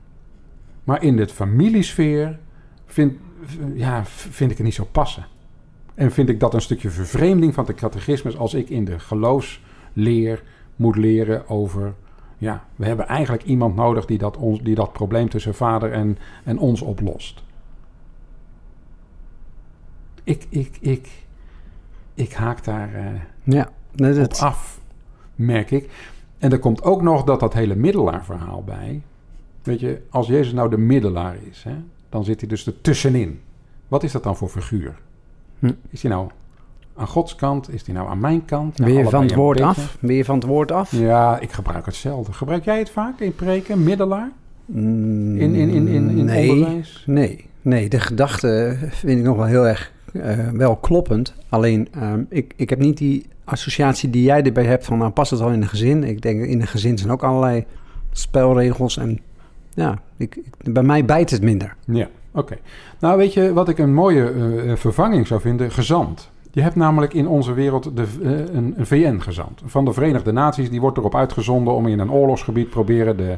Maar 0.83 1.03
in 1.03 1.17
de 1.17 1.27
familiesfeer 1.27 2.39
vind, 2.85 3.13
ja, 3.73 4.01
vind 4.05 4.51
ik 4.51 4.57
het 4.57 4.65
niet 4.65 4.75
zo 4.75 4.87
passen. 4.91 5.25
En 5.95 6.11
vind 6.11 6.29
ik 6.29 6.39
dat 6.39 6.53
een 6.53 6.61
stukje 6.61 6.89
vervreemding 6.89 7.53
van 7.53 7.65
de 7.65 7.73
catechismus 7.73 8.37
als 8.37 8.53
ik 8.53 8.69
in 8.69 8.85
de 8.85 8.99
geloofsleer 8.99 10.43
moet 10.75 10.95
leren 10.95 11.49
over. 11.49 11.93
Ja, 12.37 12.63
we 12.75 12.85
hebben 12.85 13.07
eigenlijk 13.07 13.43
iemand 13.43 13.75
nodig 13.75 14.05
die 14.05 14.17
dat, 14.17 14.37
ons, 14.37 14.61
die 14.61 14.75
dat 14.75 14.93
probleem 14.93 15.29
tussen 15.29 15.55
vader 15.55 15.91
en, 15.91 16.17
en 16.43 16.59
ons 16.59 16.81
oplost. 16.81 17.43
Ik, 20.23 20.45
ik, 20.49 20.77
ik, 20.79 21.09
ik 22.13 22.33
haak 22.33 22.63
daar 22.63 22.95
uh, 22.95 23.21
ja, 23.43 23.69
dat 23.91 24.17
op 24.17 24.31
af, 24.31 24.79
merk 25.35 25.71
ik. 25.71 25.89
En 26.37 26.51
er 26.51 26.59
komt 26.59 26.83
ook 26.83 27.01
nog 27.01 27.23
dat 27.23 27.39
dat 27.39 27.53
hele 27.53 27.75
middelaarverhaal 27.75 28.63
bij. 28.63 29.01
Weet 29.63 29.79
je, 29.79 30.01
als 30.09 30.27
Jezus 30.27 30.53
nou 30.53 30.69
de 30.69 30.77
middelaar 30.77 31.35
is, 31.49 31.63
hè, 31.63 31.75
dan 32.09 32.23
zit 32.23 32.39
hij 32.39 32.49
dus 32.49 32.65
er 32.65 32.81
tussenin. 32.81 33.41
Wat 33.87 34.03
is 34.03 34.11
dat 34.11 34.23
dan 34.23 34.35
voor 34.35 34.49
figuur? 34.49 34.95
Hm. 35.59 35.71
Is 35.89 36.01
hij 36.01 36.11
nou 36.11 36.29
aan 36.95 37.07
Gods 37.07 37.35
kant? 37.35 37.73
Is 37.73 37.83
die 37.83 37.93
nou 37.93 38.09
aan 38.09 38.19
mijn 38.19 38.45
kant? 38.45 38.77
Ben 38.77 38.93
je 38.93 39.09
van 39.09 39.21
het 39.23 39.35
woord 39.35 39.61
af? 39.61 39.97
Ben 39.99 40.15
je 40.15 40.25
van 40.25 40.35
het 40.35 40.45
woord 40.45 40.71
af? 40.71 40.91
Ja, 40.91 41.39
ik 41.39 41.51
gebruik 41.51 41.85
hetzelfde. 41.85 42.33
Gebruik 42.33 42.63
jij 42.63 42.77
het 42.79 42.89
vaak 42.89 43.19
in 43.19 43.35
preken, 43.35 43.83
middelaar? 43.83 44.31
Mm, 44.65 45.37
in 45.37 45.55
in, 45.55 45.69
in, 45.69 45.87
in, 45.87 46.09
in 46.09 46.25
nee, 46.25 46.51
onderwijs? 46.51 47.03
Nee, 47.05 47.45
nee, 47.61 47.89
de 47.89 47.99
gedachte 47.99 48.77
vind 48.89 49.19
ik 49.19 49.25
nog 49.25 49.35
wel 49.37 49.45
heel 49.45 49.67
erg 49.67 49.91
uh, 50.13 50.49
wel 50.49 50.75
kloppend. 50.75 51.33
Alleen, 51.49 51.87
um, 52.03 52.25
ik, 52.29 52.53
ik 52.55 52.69
heb 52.69 52.79
niet 52.79 52.97
die 52.97 53.25
associatie 53.43 54.09
die 54.09 54.23
jij 54.23 54.43
erbij 54.43 54.65
hebt 54.65 54.85
van... 54.85 54.97
nou, 54.97 55.11
past 55.11 55.31
het 55.31 55.39
al 55.41 55.49
in 55.51 55.61
een 55.61 55.67
gezin? 55.67 56.03
Ik 56.03 56.21
denk, 56.21 56.43
in 56.45 56.61
een 56.61 56.67
gezin 56.67 56.97
zijn 56.97 57.11
ook 57.11 57.23
allerlei 57.23 57.65
spelregels 58.11 58.97
en 58.97 59.19
ja, 59.73 60.01
ik, 60.17 60.35
ik- 60.35 60.73
bij 60.73 60.83
mij 60.83 61.05
bijt 61.05 61.29
het 61.29 61.41
minder. 61.41 61.75
Ja, 61.85 62.07
oké. 62.31 62.57
Nou, 62.99 63.17
weet 63.17 63.33
je 63.33 63.53
wat 63.53 63.69
ik 63.69 63.77
een 63.77 63.93
mooie 63.93 64.29
eh, 64.31 64.75
vervanging 64.75 65.27
zou 65.27 65.41
vinden? 65.41 65.71
Gezant. 65.71 66.29
Je 66.53 66.61
hebt 66.61 66.75
namelijk 66.75 67.13
in 67.13 67.27
onze 67.27 67.53
wereld 67.53 67.95
de, 67.95 68.05
eh, 68.23 68.55
een, 68.55 68.73
een 68.77 68.85
VN-gezant 68.85 69.61
van 69.65 69.85
de 69.85 69.93
Verenigde 69.93 70.31
Naties. 70.31 70.69
Die 70.69 70.81
wordt 70.81 70.97
erop 70.97 71.15
uitgezonden 71.15 71.73
om 71.73 71.87
in 71.87 71.99
een 71.99 72.11
oorlogsgebied 72.11 72.69
proberen 72.69 73.17
de 73.17 73.37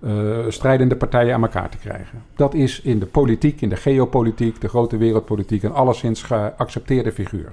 eh, 0.00 0.38
strijdende 0.48 0.96
partijen 0.96 1.34
aan 1.34 1.42
elkaar 1.42 1.68
te 1.68 1.78
krijgen. 1.78 2.22
Dat 2.36 2.54
is 2.54 2.80
in 2.80 2.98
de 2.98 3.06
politiek, 3.06 3.60
in 3.60 3.68
de 3.68 3.76
geopolitiek, 3.76 4.60
de 4.60 4.68
grote 4.68 4.96
wereldpolitiek 4.96 5.62
een 5.62 5.72
alleszins 5.72 6.22
geaccepteerde 6.22 7.12
figuur. 7.12 7.48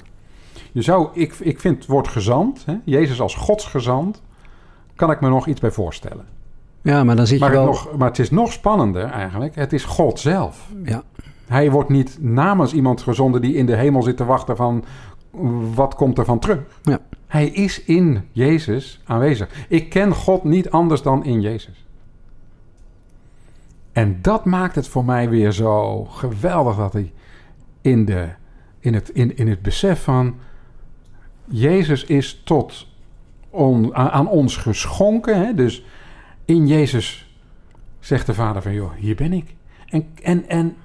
Je 0.72 0.82
zou, 0.82 1.10
ik, 1.14 1.34
ik 1.40 1.60
vind 1.60 1.78
het 1.78 1.86
woord 1.86 2.08
gezant, 2.08 2.66
hè, 2.66 2.76
Jezus 2.84 3.22
als 3.22 3.36
godsgezant, 3.36 4.22
kan 4.96 5.12
ik 5.12 5.22
me 5.22 5.30
nog 5.30 5.48
iets 5.48 5.60
bij 5.60 5.72
voorstellen. 5.72 6.26
Ja, 6.82 7.04
maar 7.04 7.16
dan 7.16 7.28
zit 7.28 7.40
je 7.40 7.46
Maar, 7.46 7.54
het 7.54 7.60
wel... 7.60 7.68
nog, 7.68 7.98
maar 7.98 8.08
het 8.08 8.20
is 8.20 8.30
nog 8.30 8.52
spannender 8.52 9.04
eigenlijk. 9.04 9.56
Het 9.56 9.74
is 9.74 9.84
God 9.84 10.20
zelf. 10.20 10.70
Ja, 10.84 11.04
Hij 11.48 11.72
wordt 11.72 11.90
niet 11.90 12.18
namens 12.22 12.74
iemand 12.74 13.02
gezonden 13.02 13.42
die 13.42 13.56
in 13.56 13.66
de 13.66 13.76
hemel 13.76 14.04
zit 14.04 14.18
te 14.18 14.26
wachten 14.26 14.56
van 14.56 14.84
wat 15.74 15.96
komt 15.96 16.18
er 16.18 16.26
van 16.26 16.40
terug. 16.40 16.60
Ja. 16.84 17.00
Hij 17.28 17.48
is 17.48 17.84
in 17.84 18.28
Jezus 18.32 19.02
aanwezig. 19.06 19.66
Ik 19.70 19.90
ken 19.90 20.14
God 20.14 20.44
niet 20.44 20.70
anders 20.70 21.02
dan 21.02 21.26
in 21.26 21.42
Jezus. 21.42 21.86
En 23.92 24.22
dat 24.22 24.46
maakt 24.46 24.76
het 24.76 24.88
voor 24.88 25.06
mij 25.06 25.30
weer 25.30 25.52
zo 25.52 26.04
geweldig 26.06 26.76
dat 26.76 26.94
hij 26.94 27.14
in, 27.82 28.06
de, 28.06 28.30
in, 28.80 28.94
het, 28.94 29.10
in, 29.10 29.38
in 29.38 29.48
het 29.48 29.62
besef 29.62 30.04
van 30.04 30.36
Jezus 31.46 32.04
is 32.04 32.42
tot 32.44 32.88
on, 33.50 33.96
aan, 33.96 34.10
aan 34.10 34.28
ons 34.30 34.58
geschonken. 34.58 35.46
Hè? 35.46 35.54
Dus 35.54 35.86
in 36.46 36.68
Jezus 36.68 37.36
zegt 38.00 38.26
de 38.26 38.34
Vader 38.34 38.62
van 38.62 38.74
joh, 38.74 38.92
hier 38.96 39.16
ben 39.16 39.34
ik. 39.34 39.56
En, 39.86 40.08
en, 40.24 40.50
en 40.50 40.76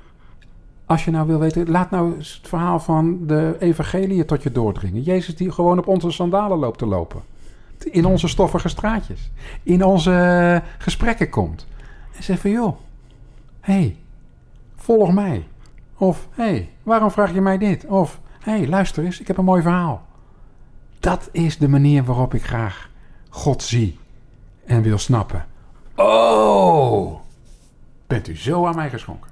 als 0.87 1.05
je 1.05 1.11
nou 1.11 1.27
wil 1.27 1.39
weten, 1.39 1.71
laat 1.71 1.91
nou 1.91 2.19
het 2.19 2.41
verhaal 2.43 2.81
van 2.81 3.27
de 3.27 3.57
evangelie 3.59 4.25
tot 4.25 4.43
je 4.43 4.53
doordringen. 4.53 5.03
Jezus 5.03 5.37
die 5.37 5.53
gewoon 5.53 5.79
op 5.79 5.87
onze 5.87 6.11
sandalen 6.11 6.59
loopt 6.59 6.79
te 6.79 6.87
lopen. 6.87 7.23
In 7.79 8.05
onze 8.05 8.29
stoffige 8.29 8.69
straatjes. 8.69 9.31
In 9.63 9.85
onze 9.85 10.63
gesprekken 10.79 11.31
komt. 11.31 11.67
En 12.17 12.23
zegt 12.23 12.41
van 12.41 12.51
joh, 12.51 12.77
hé, 13.61 13.73
hey, 13.73 13.97
volg 14.77 15.13
mij. 15.13 15.47
Of 15.97 16.29
hé, 16.31 16.45
hey, 16.45 16.71
waarom 16.83 17.11
vraag 17.11 17.35
je 17.35 17.41
mij 17.41 17.59
dit? 17.59 17.87
Of 17.87 18.21
hé, 18.41 18.53
hey, 18.53 18.69
luister 18.69 19.05
eens, 19.05 19.21
ik 19.21 19.27
heb 19.27 19.39
een 19.39 19.45
mooi 19.45 19.63
verhaal. 19.63 20.03
Dat 21.01 21.29
is 21.33 21.59
de 21.59 21.69
manier 21.69 22.05
waarop 22.05 22.35
ik 22.35 22.45
graag 22.45 22.91
God 23.29 23.63
zie 23.63 23.99
en 24.65 24.83
wil 24.83 24.99
snappen. 24.99 25.47
Oh, 25.97 27.19
bent 28.07 28.29
u 28.29 28.37
zo 28.37 28.67
aan 28.67 28.75
mij 28.75 28.91
geschonken? 28.91 29.32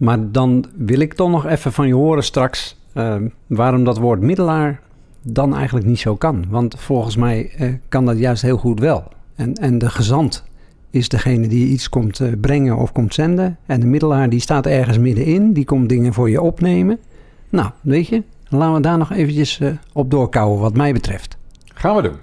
Maar 0.00 0.30
dan 0.30 0.64
wil 0.76 1.00
ik 1.00 1.14
toch 1.14 1.30
nog 1.30 1.46
even 1.46 1.72
van 1.72 1.86
je 1.86 1.94
horen 1.94 2.24
straks... 2.24 2.76
eh, 2.92 3.16
waarom 3.46 3.84
dat 3.84 3.98
woord 3.98 4.20
middelaar 4.20 4.80
dan 5.22 5.54
eigenlijk 5.54 5.86
niet 5.86 5.98
zo 5.98 6.16
kan. 6.16 6.44
Want 6.48 6.74
volgens 6.78 7.16
mij 7.16 7.50
eh, 7.56 7.68
kan 7.88 8.04
dat 8.04 8.18
juist 8.18 8.42
heel 8.42 8.56
goed 8.56 8.80
wel. 8.80 9.04
En, 9.34 9.54
en 9.54 9.78
de 9.78 9.90
gezant 9.90 10.44
is 10.90 11.08
degene 11.08 11.48
die 11.48 11.66
iets 11.66 11.88
komt 11.88 12.20
eh, 12.20 12.32
brengen 12.40 12.76
of 12.76 12.92
komt 12.92 13.14
zenden. 13.14 13.58
En 13.66 13.80
de 13.80 13.86
middelaar 13.86 14.28
die 14.28 14.40
staat 14.40 14.66
ergens 14.66 14.98
middenin. 14.98 15.52
Die 15.52 15.64
komt 15.64 15.88
dingen 15.88 16.12
voor 16.12 16.30
je 16.30 16.40
opnemen. 16.40 16.98
Nou, 17.48 17.70
weet 17.80 18.06
je, 18.06 18.22
laten 18.48 18.74
we 18.74 18.80
daar 18.80 18.98
nog 18.98 19.12
eventjes 19.12 19.60
eh, 19.60 19.70
op 19.92 20.10
doorkouwen 20.10 20.60
wat 20.60 20.76
mij 20.76 20.92
betreft. 20.92 21.36
Gaan 21.74 21.96
we 21.96 22.02
doen. 22.02 22.18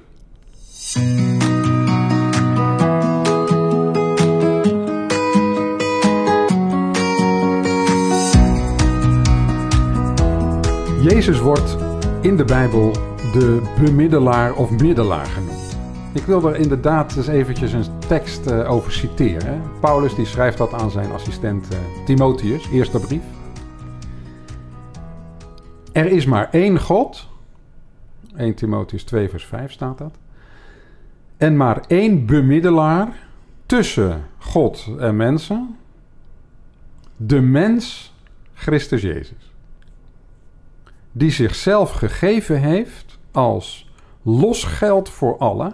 Jezus 11.10 11.40
wordt 11.40 11.78
in 12.22 12.38
de 12.38 12.44
Bijbel 12.44 12.92
de 13.34 13.74
bemiddelaar 13.80 14.54
of 14.56 14.72
middelaar 14.72 15.26
genoemd. 15.26 15.78
Ik 16.14 16.24
wil 16.24 16.48
er 16.48 16.56
inderdaad 16.56 17.16
eens 17.16 17.28
eventjes 17.28 17.74
een 17.74 18.00
tekst 18.08 18.46
eh, 18.46 18.72
over 18.72 18.92
citeren. 18.92 19.62
Paulus 19.80 20.16
die 20.16 20.26
schrijft 20.26 20.58
dat 20.58 20.74
aan 20.74 20.92
zijn 20.92 21.12
assistent 21.12 21.68
eh, 21.74 21.80
Timotheus, 22.06 22.70
eerste 22.70 23.00
brief. 23.00 23.24
Er 25.92 26.06
is 26.06 26.26
maar 26.26 26.50
één 26.52 26.80
God, 26.80 27.30
1 28.36 28.56
Timotheus 28.56 29.04
2 29.04 29.30
vers 29.30 29.46
5 29.46 29.72
staat 29.72 29.98
dat. 29.98 30.18
En 31.38 31.58
maar 31.58 31.84
één 31.88 32.26
bemiddelaar 32.26 33.14
tussen 33.66 34.24
God 34.38 34.88
en 35.00 35.16
mensen. 35.16 35.78
De 37.18 37.42
mens 37.42 38.14
Christus 38.54 39.02
Jezus. 39.02 39.56
Die 41.18 41.32
zichzelf 41.32 41.92
gegeven 41.92 42.60
heeft 42.60 43.20
als 43.32 43.92
losgeld 44.22 45.10
voor 45.10 45.38
allen. 45.38 45.74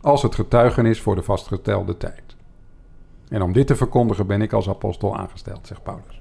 Als 0.00 0.22
het 0.22 0.34
getuigenis 0.34 1.00
voor 1.00 1.14
de 1.14 1.22
vastgestelde 1.22 1.96
tijd. 1.96 2.36
En 3.28 3.42
om 3.42 3.52
dit 3.52 3.66
te 3.66 3.76
verkondigen 3.76 4.26
ben 4.26 4.42
ik 4.42 4.52
als 4.52 4.68
apostel 4.68 5.16
aangesteld, 5.16 5.66
zegt 5.66 5.82
Paulus. 5.82 6.20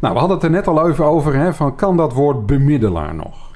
Nou, 0.00 0.14
we 0.14 0.18
hadden 0.20 0.36
het 0.36 0.46
er 0.46 0.52
net 0.52 0.66
al 0.66 0.88
even 0.88 1.04
over, 1.04 1.34
hè, 1.34 1.54
van 1.54 1.76
kan 1.76 1.96
dat 1.96 2.12
woord 2.12 2.46
bemiddelaar 2.46 3.14
nog? 3.14 3.52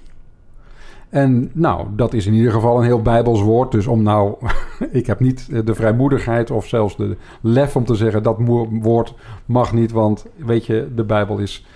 En 1.08 1.50
nou, 1.54 1.86
dat 1.90 2.12
is 2.12 2.26
in 2.26 2.34
ieder 2.34 2.52
geval 2.52 2.78
een 2.78 2.84
heel 2.84 3.02
bijbels 3.02 3.42
woord. 3.42 3.72
Dus 3.72 3.86
om 3.86 4.02
nou, 4.02 4.34
ik 4.90 5.06
heb 5.06 5.20
niet 5.20 5.66
de 5.66 5.74
vrijmoedigheid 5.74 6.50
of 6.50 6.66
zelfs 6.66 6.96
de 6.96 7.16
lef 7.40 7.76
om 7.76 7.84
te 7.84 7.94
zeggen 7.94 8.22
dat 8.22 8.36
woord 8.70 9.14
mag 9.44 9.72
niet. 9.72 9.92
Want 9.92 10.26
weet 10.36 10.66
je, 10.66 10.92
de 10.94 11.04
Bijbel 11.04 11.38
is 11.38 11.66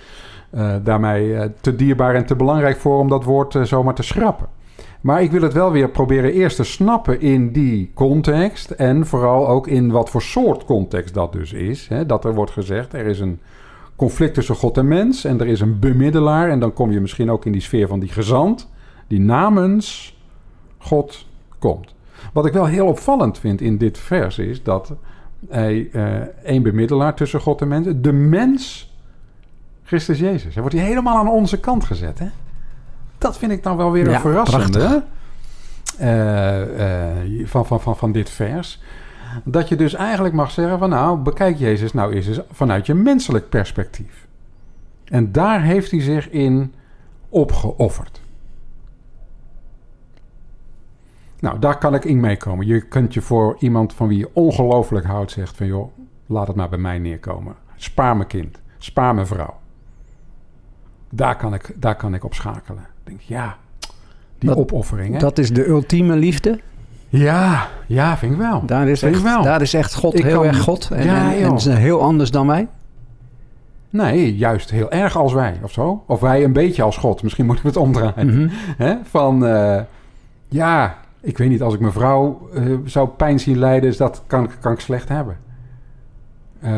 daarmee 0.82 1.34
eh, 1.34 1.48
te 1.60 1.76
dierbaar 1.76 2.14
en 2.14 2.26
te 2.26 2.36
belangrijk 2.36 2.76
voor 2.76 2.98
om 2.98 3.08
dat 3.08 3.24
woord 3.24 3.54
eh, 3.54 3.62
zomaar 3.62 3.94
te 3.94 4.02
schrappen. 4.02 4.46
Maar 5.00 5.22
ik 5.22 5.30
wil 5.30 5.42
het 5.42 5.52
wel 5.52 5.72
weer 5.72 5.88
proberen 5.88 6.32
eerst 6.32 6.56
te 6.56 6.64
snappen 6.64 7.20
in 7.20 7.52
die 7.52 7.90
context. 7.94 8.70
En 8.70 9.06
vooral 9.06 9.48
ook 9.48 9.66
in 9.66 9.90
wat 9.90 10.10
voor 10.10 10.22
soort 10.22 10.64
context 10.64 11.14
dat 11.14 11.32
dus 11.32 11.52
is. 11.52 11.88
Hè? 11.88 12.06
Dat 12.06 12.24
er 12.24 12.34
wordt 12.34 12.50
gezegd, 12.50 12.92
er 12.92 13.06
is 13.06 13.20
een 13.20 13.40
conflict 13.96 14.34
tussen 14.34 14.54
God 14.54 14.78
en 14.78 14.88
mens. 14.88 15.24
En 15.24 15.40
er 15.40 15.46
is 15.46 15.60
een 15.60 15.78
bemiddelaar. 15.78 16.50
En 16.50 16.60
dan 16.60 16.72
kom 16.72 16.92
je 16.92 17.00
misschien 17.00 17.30
ook 17.30 17.46
in 17.46 17.52
die 17.52 17.60
sfeer 17.60 17.88
van 17.88 18.00
die 18.00 18.08
gezant. 18.08 18.70
Die 19.06 19.20
namens 19.20 20.18
God 20.78 21.26
komt. 21.58 21.94
Wat 22.32 22.46
ik 22.46 22.52
wel 22.52 22.66
heel 22.66 22.86
opvallend 22.86 23.38
vind 23.38 23.60
in 23.60 23.78
dit 23.78 23.98
vers 23.98 24.38
is 24.38 24.62
dat 24.62 24.94
hij 25.48 25.88
eh 25.92 26.20
één 26.44 26.62
bemiddelaar 26.62 27.14
tussen 27.14 27.40
God 27.40 27.60
en 27.60 27.68
mens. 27.68 27.86
De 27.96 28.12
mens, 28.12 28.91
Christus 29.92 30.18
Jezus. 30.18 30.52
Hij 30.52 30.62
wordt 30.62 30.76
hier 30.76 30.86
helemaal 30.86 31.16
aan 31.16 31.28
onze 31.28 31.60
kant 31.60 31.84
gezet. 31.84 32.18
Hè? 32.18 32.26
Dat 33.18 33.38
vind 33.38 33.52
ik 33.52 33.62
dan 33.62 33.76
wel 33.76 33.90
weer 33.90 34.04
een 34.04 34.10
Ja, 34.10 34.20
verrassende 34.20 35.04
eh, 35.98 37.10
eh, 37.10 37.46
van, 37.46 37.66
van, 37.66 37.80
van, 37.80 37.96
van 37.96 38.12
dit 38.12 38.30
vers. 38.30 38.82
Dat 39.44 39.68
je 39.68 39.76
dus 39.76 39.94
eigenlijk 39.94 40.34
mag 40.34 40.50
zeggen 40.50 40.78
van 40.78 40.88
nou, 40.88 41.18
bekijk 41.18 41.58
Jezus 41.58 41.92
nou 41.92 42.12
eens 42.12 42.26
eens 42.26 42.40
vanuit 42.50 42.86
je 42.86 42.94
menselijk 42.94 43.48
perspectief. 43.48 44.26
En 45.04 45.32
daar 45.32 45.62
heeft 45.62 45.90
hij 45.90 46.00
zich 46.00 46.30
in 46.30 46.74
opgeofferd. 47.28 48.20
Nou, 51.38 51.58
daar 51.58 51.78
kan 51.78 51.94
ik 51.94 52.04
in 52.04 52.20
meekomen. 52.20 52.66
Je 52.66 52.80
kunt 52.80 53.14
je 53.14 53.20
voor 53.20 53.56
iemand 53.58 53.92
van 53.92 54.08
wie 54.08 54.18
je 54.18 54.30
ongelooflijk 54.32 55.06
houdt 55.06 55.30
zegt 55.30 55.56
van 55.56 55.66
joh, 55.66 55.92
laat 56.26 56.46
het 56.46 56.56
maar 56.56 56.68
bij 56.68 56.78
mij 56.78 56.98
neerkomen. 56.98 57.54
Spaar 57.76 58.16
mijn 58.16 58.28
kind, 58.28 58.60
spaar 58.78 59.14
mijn 59.14 59.26
vrouw. 59.26 59.60
Daar 61.14 61.36
kan 61.36 61.54
ik, 61.54 61.74
daar 61.76 61.96
kan 61.96 62.14
ik 62.14 62.24
op 62.24 62.34
schakelen. 62.34 62.82
Ik 62.82 62.86
denk, 63.04 63.20
ja, 63.20 63.56
die 64.38 64.48
Dat- 64.48 64.58
opoffering. 64.58 65.12
Hè? 65.12 65.18
Dat 65.18 65.38
is 65.38 65.50
de 65.52 65.66
ultieme 65.68 66.16
liefde. 66.16 66.60
Ja, 67.08 67.68
ja, 67.86 68.16
vind 68.16 68.32
ik 68.32 68.38
wel. 68.38 68.62
Daar 68.66 68.88
is, 68.88 68.98
Vind 69.00 69.14
echt, 69.14 69.22
wel. 69.22 69.42
daar 69.42 69.60
is 69.62 69.74
echt 69.74 69.94
God 69.94 70.18
Ik 70.18 70.24
heel 70.24 70.34
kan- 70.40 70.44
erg 70.46 70.60
God. 70.60 70.90
En, 70.92 71.04
Ja, 71.04 71.34
en, 71.34 71.54
is 71.54 71.64
heel 71.64 72.00
anders 72.02 72.30
dan 72.30 72.46
wij. 72.46 72.68
Nee, 73.90 74.36
juist 74.36 74.70
heel 74.70 74.90
erg 74.90 75.16
als 75.16 75.32
wij 75.32 75.58
of 75.62 75.72
zo. 75.72 76.02
Of 76.06 76.20
wij 76.20 76.44
een 76.44 76.52
beetje 76.52 76.82
als 76.82 76.96
God. 76.96 77.22
Misschien 77.22 77.46
moeten 77.46 77.64
we 77.64 77.70
het 77.70 77.78
omdraaien. 77.80 78.26
Mhm. 78.78 78.96
Van, 79.02 79.46
eh, 79.46 79.80
ja, 80.48 80.98
ik 81.20 81.38
weet 81.38 81.48
niet, 81.48 81.62
als 81.62 81.74
ik 81.74 81.80
mijn 81.80 81.92
vrouw 81.92 82.48
eh, 82.54 82.62
zou 82.84 83.08
pijn 83.08 83.40
zien 83.40 83.58
lijden, 83.58 83.88
is 83.88 83.96
dat 83.96 84.22
kan, 84.26 84.44
ik- 84.44 84.56
kan 84.60 84.72
ik 84.72 84.80
slecht 84.80 85.08
hebben. 85.08 85.36
Eh, 86.60 86.70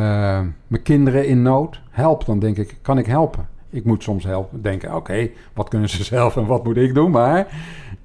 mijn 0.67 0.83
kinderen 0.83 1.27
in 1.27 1.43
nood, 1.43 1.81
help, 1.91 2.27
dan 2.27 2.39
denk 2.39 2.57
ik, 2.57 2.77
kan 2.83 2.99
ik 2.99 3.07
helpen? 3.07 3.49
Ik 3.75 3.85
moet 3.85 4.03
soms 4.03 4.25
helpen, 4.25 4.63
denken, 4.63 4.95
oké, 4.97 5.29
wat 5.55 5.69
kunnen 5.69 5.89
ze 5.89 6.05
zelf 6.15 6.37
en 6.37 6.47
wat 6.47 6.65
moet 6.65 6.77
ik 6.77 6.95
doen? 6.95 7.11
Maar 7.11 7.47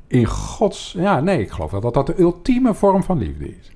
in 0.07 0.25
Gods, 0.25 0.95
ja, 0.97 1.19
nee, 1.19 1.39
ik 1.41 1.51
geloof 1.51 1.71
wel 1.71 1.81
dat 1.81 1.93
dat 1.93 2.07
de 2.07 2.19
ultieme 2.19 2.73
vorm 2.73 3.03
van 3.03 3.17
liefde 3.17 3.47
is. 3.47 3.71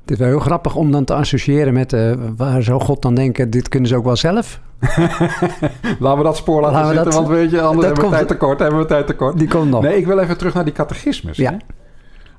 Het 0.00 0.12
is 0.12 0.18
wel 0.18 0.28
heel 0.28 0.38
grappig 0.40 0.76
om 0.76 0.90
dan 0.90 1.04
te 1.04 1.14
associëren 1.14 1.72
met... 1.72 1.92
eh, 1.92 2.12
waar 2.36 2.62
zou 2.62 2.80
God 2.80 3.02
dan 3.02 3.14
denken, 3.14 3.50
dit 3.50 3.68
kunnen 3.68 3.88
ze 3.88 3.96
ook 3.96 4.04
wel 4.04 4.16
zelf? 4.16 4.60
Laten 5.98 6.18
we 6.18 6.22
dat 6.24 6.36
spoor 6.36 6.60
laten, 6.60 6.76
Laten 6.76 6.88
we 6.88 6.94
zitten, 6.94 7.04
dat- 7.04 7.14
want 7.14 7.28
weet 7.28 7.50
je, 7.50 7.60
anders 7.62 7.86
hebben 7.86 8.04
we 8.04 8.10
tijd 8.10 8.28
tekort, 8.28 8.58
hebben 8.58 8.78
we 8.78 8.86
tijd 8.86 9.06
tekort. 9.06 9.38
Die 9.38 9.48
komt 9.48 9.70
nog. 9.70 9.82
Nee, 9.82 9.96
ik 9.96 10.06
wil 10.06 10.18
even 10.18 10.38
terug 10.38 10.54
naar 10.54 10.64
die 10.64 10.72
catechismus. 10.72 11.36
Ja. 11.36 11.50
Hè? 11.50 11.56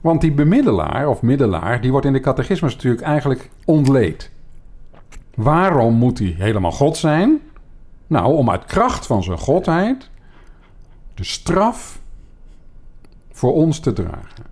Want 0.02 0.22
die 0.22 0.32
bemiddelaar 0.32 1.08
of 1.08 1.22
middelaar, 1.22 1.82
die 1.82 1.92
wordt 1.92 2.06
in 2.06 2.14
de 2.14 2.20
catechismus 2.20 2.74
natuurlijk 2.76 3.04
eigenlijk 3.04 3.50
ontleed. 3.66 4.32
Waarom 5.36 5.94
moet 5.94 6.20
hij 6.20 6.36
helemaal 6.38 6.72
God 6.72 6.98
zijn? 6.98 7.40
Nou, 8.08 8.36
om 8.36 8.50
uit 8.50 8.66
kracht 8.66 9.06
van 9.06 9.24
zijn 9.24 9.38
godheid 9.38 10.10
de 11.14 11.24
straf 11.24 12.02
voor 13.32 13.54
ons 13.54 13.80
te 13.80 13.94
dragen. 13.94 14.44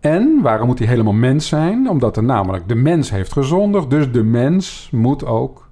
En 0.00 0.40
waarom 0.42 0.66
moet 0.66 0.78
hij 0.78 0.88
helemaal 0.88 1.12
mens 1.12 1.48
zijn? 1.48 1.88
Omdat 1.88 2.16
er 2.16 2.22
namelijk 2.22 2.68
de 2.68 2.74
mens 2.74 3.10
heeft 3.10 3.32
gezondigd, 3.32 3.90
dus 3.90 4.12
de 4.12 4.22
mens 4.22 4.88
moet 4.92 5.24
ook 5.24 5.68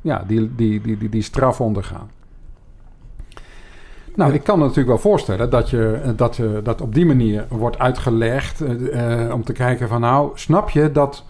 ja, 0.00 0.24
die, 0.26 0.54
die, 0.54 0.80
die, 0.80 0.98
die, 0.98 1.08
die 1.08 1.22
straf 1.22 1.60
ondergaan. 1.60 2.10
Nou, 4.14 4.32
ik 4.32 4.44
kan 4.44 4.58
me 4.58 4.62
natuurlijk 4.62 4.88
wel 4.88 4.98
voorstellen 4.98 5.50
dat, 5.50 5.70
je, 5.70 6.12
dat, 6.16 6.36
je, 6.36 6.60
dat 6.62 6.80
op 6.80 6.94
die 6.94 7.06
manier 7.06 7.46
wordt 7.48 7.78
uitgelegd 7.78 8.60
uh, 8.62 9.30
om 9.32 9.44
te 9.44 9.52
kijken 9.52 9.88
van 9.88 10.00
nou, 10.00 10.30
snap 10.34 10.70
je 10.70 10.92
dat 10.92 11.24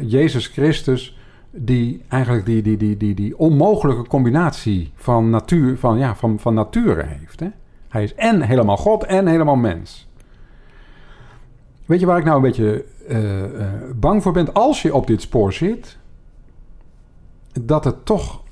Jezus 0.00 0.46
Christus 0.46 1.18
die 1.52 2.02
eigenlijk 2.08 2.46
die, 2.46 2.62
die, 2.62 2.76
die, 2.76 2.96
die, 2.96 3.14
die 3.14 3.38
onmogelijke 3.38 4.06
combinatie 4.06 4.92
van, 4.94 5.30
natuur, 5.30 5.78
van, 5.78 5.98
ja, 5.98 6.14
van, 6.16 6.38
van 6.38 6.54
nature 6.54 7.04
heeft. 7.06 7.40
Hè? 7.40 7.48
Hij 7.88 8.02
is 8.02 8.14
en 8.14 8.42
helemaal 8.42 8.76
God 8.76 9.04
en 9.04 9.26
helemaal 9.26 9.56
mens. 9.56 10.08
Weet 11.86 12.00
je 12.00 12.06
waar 12.06 12.18
ik 12.18 12.24
nou 12.24 12.36
een 12.36 12.42
beetje 12.42 12.84
uh, 13.08 13.42
uh, 13.42 13.68
bang 13.94 14.22
voor 14.22 14.32
ben? 14.32 14.52
Als 14.52 14.82
je 14.82 14.94
op 14.94 15.06
dit 15.06 15.20
spoor 15.20 15.52
zit, 15.52 15.98
dat 17.60 17.84
het 17.84 18.04
toch 18.04 18.42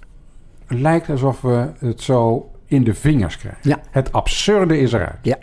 lijkt 0.67 1.11
alsof 1.11 1.41
we 1.41 1.71
het 1.79 2.01
zo 2.01 2.51
in 2.67 2.85
de 2.85 2.95
vingers 2.95 3.37
krijgen. 3.37 3.71
Ja. 3.71 3.81
Het 3.91 4.13
absurde 4.13 4.79
is 4.79 4.93
eruit. 4.93 5.19
Ja, 5.23 5.39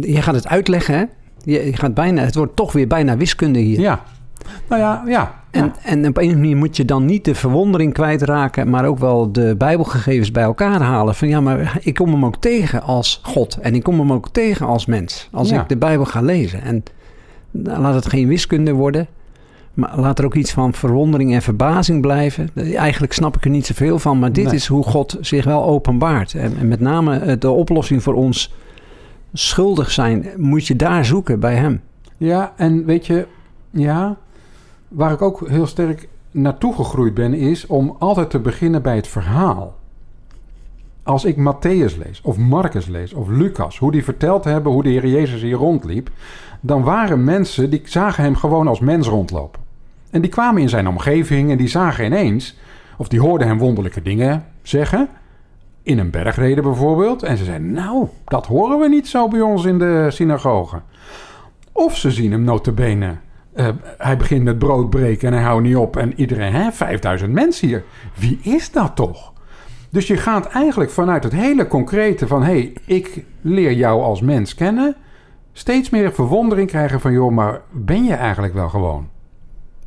je 0.00 0.22
gaat 0.22 0.34
het 0.34 0.46
uitleggen, 0.46 0.94
hè? 0.94 1.04
Je 1.44 1.76
gaat 1.76 1.94
bijna, 1.94 2.22
het 2.22 2.34
wordt 2.34 2.56
toch 2.56 2.72
weer 2.72 2.86
bijna 2.86 3.16
wiskunde 3.16 3.58
hier. 3.58 3.80
Ja, 3.80 4.04
nou 4.68 4.80
ja, 4.80 5.02
ja. 5.06 5.38
En, 5.50 5.64
ja. 5.64 5.72
en 5.82 6.06
op 6.06 6.16
een 6.18 6.30
manier 6.30 6.56
moet 6.56 6.76
je 6.76 6.84
dan 6.84 7.04
niet 7.04 7.24
de 7.24 7.34
verwondering 7.34 7.92
kwijtraken, 7.92 8.70
maar 8.70 8.84
ook 8.84 8.98
wel 8.98 9.32
de 9.32 9.54
Bijbelgegevens 9.58 10.30
bij 10.30 10.42
elkaar 10.42 10.80
halen. 10.82 11.14
Van 11.14 11.28
ja, 11.28 11.40
maar 11.40 11.78
ik 11.80 11.94
kom 11.94 12.10
hem 12.12 12.24
ook 12.24 12.36
tegen 12.36 12.82
als 12.82 13.20
God 13.22 13.58
en 13.60 13.74
ik 13.74 13.82
kom 13.82 13.98
hem 13.98 14.12
ook 14.12 14.28
tegen 14.28 14.66
als 14.66 14.86
mens. 14.86 15.28
Als 15.32 15.48
Ja. 15.48 15.60
ik 15.62 15.68
de 15.68 15.76
Bijbel 15.76 16.04
ga 16.04 16.20
lezen. 16.20 16.62
En 16.62 16.82
nou, 17.50 17.80
laat 17.80 17.94
het 17.94 18.08
geen 18.08 18.28
wiskunde 18.28 18.72
worden, 18.72 19.06
maar 19.74 19.92
laat 19.98 20.18
er 20.18 20.24
ook 20.24 20.34
iets 20.34 20.52
van 20.52 20.72
verwondering 20.74 21.34
en 21.34 21.42
verbazing 21.42 22.00
blijven. 22.00 22.50
Eigenlijk 22.74 23.12
snap 23.12 23.36
ik 23.36 23.44
er 23.44 23.50
niet 23.50 23.66
zoveel 23.66 23.98
van, 23.98 24.18
maar 24.18 24.32
dit 24.32 24.44
Nee. 24.44 24.54
is 24.54 24.66
hoe 24.66 24.82
God 24.84 25.16
zich 25.20 25.44
wel 25.44 25.64
openbaart. 25.64 26.34
En, 26.34 26.56
en 26.58 26.68
met 26.68 26.80
name 26.80 27.18
eh, 27.18 27.36
de 27.38 27.50
oplossing 27.50 28.02
voor 28.02 28.14
ons 28.14 28.54
schuldig 29.32 29.90
zijn, 29.90 30.26
moet 30.36 30.66
je 30.66 30.76
daar 30.76 31.04
zoeken 31.04 31.40
bij 31.40 31.54
hem. 31.54 31.80
Ja, 32.16 32.52
en 32.56 32.84
weet 32.84 33.06
je, 33.06 33.26
ja, 33.70 34.16
waar 34.90 35.12
ik 35.12 35.22
ook 35.22 35.48
heel 35.48 35.66
sterk 35.66 36.08
naartoe 36.30 36.74
gegroeid 36.74 37.14
ben, 37.14 37.34
is 37.34 37.66
om 37.66 37.96
altijd 37.98 38.30
te 38.30 38.38
beginnen 38.38 38.82
bij 38.82 38.96
het 38.96 39.08
verhaal. 39.08 39.78
Als 41.02 41.24
ik 41.24 41.36
Matthäus 41.36 41.96
lees, 41.98 42.20
of 42.22 42.36
Marcus 42.36 42.86
lees, 42.86 43.12
of 43.12 43.28
Lucas, 43.28 43.78
hoe 43.78 43.92
die 43.92 44.04
verteld 44.04 44.44
hebben 44.44 44.72
hoe 44.72 44.82
de 44.82 44.88
Heer 44.88 45.06
Jezus 45.06 45.42
hier 45.42 45.56
rondliep, 45.56 46.10
dan 46.60 46.82
waren 46.82 47.24
mensen 47.24 47.70
die 47.70 47.82
zagen 47.84 48.24
hem 48.24 48.36
gewoon 48.36 48.68
als 48.68 48.80
mens 48.80 49.06
rondlopen. 49.08 49.60
En 50.10 50.20
die 50.20 50.30
kwamen 50.30 50.62
in 50.62 50.68
zijn 50.68 50.88
omgeving 50.88 51.50
en 51.50 51.56
die 51.56 51.68
zagen 51.68 52.04
ineens, 52.04 52.58
of 52.96 53.08
die 53.08 53.20
hoorden 53.20 53.46
hem 53.46 53.58
wonderlijke 53.58 54.02
dingen 54.02 54.44
zeggen, 54.62 55.08
in 55.82 55.98
een 55.98 56.10
bergreden 56.10 56.64
bijvoorbeeld, 56.64 57.22
en 57.22 57.36
ze 57.36 57.44
zeiden, 57.44 57.72
nou, 57.72 58.06
dat 58.24 58.46
horen 58.46 58.78
we 58.78 58.88
niet 58.88 59.08
zo 59.08 59.28
bij 59.28 59.40
ons 59.40 59.64
in 59.64 59.78
de 59.78 60.06
synagoge. 60.10 60.80
Of 61.72 61.96
ze 61.96 62.10
zien 62.10 62.32
hem 62.32 62.42
notabene. 62.42 63.16
Uh, 63.60 63.68
hij 63.98 64.16
begint 64.16 64.44
met 64.44 64.58
brood 64.58 64.90
breken 64.90 65.28
en 65.28 65.34
hij 65.34 65.42
houdt 65.42 65.62
niet 65.62 65.76
op. 65.76 65.96
En 65.96 66.12
iedereen, 66.16 66.52
hè, 66.52 66.72
5000 66.72 67.32
mensen 67.32 67.68
hier. 67.68 67.84
Wie 68.14 68.38
is 68.42 68.70
dat 68.70 68.96
toch? 68.96 69.32
Dus 69.90 70.06
je 70.06 70.16
gaat 70.16 70.46
eigenlijk 70.46 70.90
vanuit 70.90 71.22
het 71.24 71.32
hele 71.32 71.66
concrete 71.66 72.26
van... 72.26 72.42
hé, 72.42 72.52
hey, 72.52 72.72
ik 72.86 73.24
leer 73.40 73.72
jou 73.72 74.02
als 74.02 74.20
mens 74.20 74.54
kennen... 74.54 74.96
steeds 75.52 75.90
meer 75.90 76.12
verwondering 76.12 76.68
krijgen 76.68 77.00
van... 77.00 77.12
joh, 77.12 77.32
maar 77.32 77.60
ben 77.70 78.04
je 78.04 78.14
eigenlijk 78.14 78.54
wel 78.54 78.68
gewoon? 78.68 79.08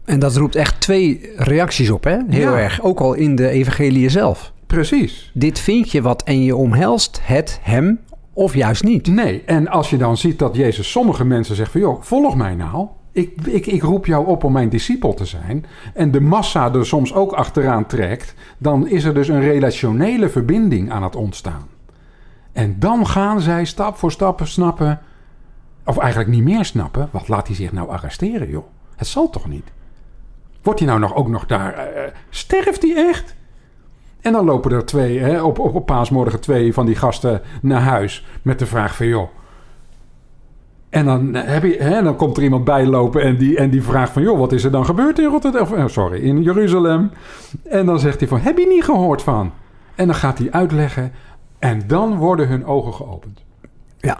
En 0.06 0.20
dat 0.20 0.36
roept 0.36 0.56
echt 0.56 0.82
twee 0.82 1.30
reacties 1.36 1.90
op, 1.90 2.04
hè? 2.04 2.18
Heel 2.30 2.52
Ja. 2.52 2.58
erg. 2.60 2.82
Ook 2.82 3.00
al 3.00 3.14
in 3.14 3.36
de 3.36 3.50
evangelie 3.50 4.10
zelf. 4.10 4.52
Precies. 4.68 5.32
Dit 5.34 5.60
vind 5.60 5.92
je 5.92 6.02
wat 6.02 6.24
en 6.24 6.44
je 6.44 6.56
omhelst 6.56 7.20
het 7.24 7.60
hem 7.62 8.00
of 8.34 8.56
juist 8.56 8.84
niet. 8.84 9.08
Nee, 9.08 9.44
en 9.46 9.68
als 9.68 9.90
je 9.90 9.98
dan 9.98 10.18
ziet 10.18 10.40
dat 10.40 10.56
Jezus 10.56 10.92
sommige 10.92 11.26
mensen 11.26 11.56
zegt 11.56 11.72
van... 11.72 11.82
joh, 11.82 12.02
volg 12.02 12.36
mij 12.36 12.56
nou. 12.56 12.88
Ik, 13.14 13.48
ik, 13.48 13.66
ik 13.66 13.82
roep 13.82 14.06
jou 14.06 14.28
op 14.28 14.44
om 14.44 14.52
mijn 14.52 14.70
discipel 14.70 15.14
te 15.14 15.26
zijn. 15.26 15.66
En 15.94 16.12
de 16.12 16.22
massa 16.22 16.74
er 16.74 16.86
soms 16.86 17.14
ook 17.14 17.32
achteraan 17.32 17.86
trekt... 17.86 18.34
dan 18.58 18.88
is 18.88 19.04
er 19.04 19.14
dus 19.14 19.28
een 19.28 19.42
relationele 19.42 20.30
verbinding 20.30 20.92
aan 20.92 21.04
het 21.04 21.16
ontstaan. 21.16 21.68
En 22.52 22.80
dan 22.80 23.08
gaan 23.08 23.42
zij 23.42 23.66
stap 23.66 23.98
voor 23.98 24.12
stap 24.12 24.42
snappen... 24.44 25.00
of 25.86 25.98
eigenlijk 25.98 26.32
niet 26.32 26.44
meer 26.44 26.66
snappen... 26.66 27.10
wat 27.12 27.28
laat 27.28 27.48
hij 27.48 27.56
zich 27.56 27.72
nou 27.72 27.90
arresteren, 27.90 28.50
joh? 28.50 28.66
Het 28.96 29.08
zal 29.08 29.30
toch 29.30 29.48
niet? 29.48 29.72
Wordt 30.62 30.80
hij 30.80 30.88
nou 30.88 31.00
nog, 31.00 31.16
ook 31.16 31.28
nog 31.28 31.46
daar... 31.46 31.74
eh, 31.74 32.12
sterft 32.30 32.82
hij 32.82 32.96
echt? 32.96 33.36
En 34.22 34.32
dan 34.32 34.46
lopen 34.46 34.72
er 34.72 34.86
twee, 34.86 35.20
hè, 35.20 35.42
op, 35.42 35.60
op, 35.60 35.76
op 35.76 35.86
paasmorgen 35.86 36.40
twee 36.40 36.74
van 36.74 36.86
die 36.86 36.96
gasten 36.96 37.42
naar 37.62 37.82
huis... 37.82 38.26
met 38.42 38.60
de 38.60 38.66
vraag 38.66 38.96
van, 38.96 39.08
joh... 39.08 39.30
En 40.94 41.06
dan, 41.06 41.36
heb 41.36 41.64
je, 41.64 41.76
hè, 41.80 42.04
dan 42.04 42.16
komt 42.16 42.38
er 42.38 42.44
iemand 42.44 42.64
bijlopen 42.64 43.22
en 43.22 43.38
die, 43.38 43.58
en 43.58 43.70
die 43.70 43.84
vraagt 43.84 44.12
van... 44.12 44.22
joh, 44.22 44.40
wat 44.40 44.52
is 44.52 44.64
er 44.64 44.72
dan 44.72 44.86
gebeurd 44.86 45.20
in 45.20 45.26
Rotterdam? 45.26 45.74
Eh, 45.74 45.88
sorry, 45.88 46.20
in 46.20 46.44
Jeruzalem. 46.44 47.12
En 47.64 47.86
dan 47.86 48.00
zegt 48.00 48.20
hij 48.20 48.28
van, 48.28 48.40
heb 48.40 48.58
je 48.58 48.68
niet 48.68 48.84
gehoord 48.84 49.22
van? 49.22 49.52
En 49.96 50.06
dan 50.06 50.16
gaat 50.16 50.38
hij 50.38 50.48
uitleggen 50.52 51.12
en 51.60 51.82
dan 51.88 52.18
worden 52.18 52.48
hun 52.48 52.66
ogen 52.66 52.94
geopend. 52.94 53.44
Ja. 54.00 54.20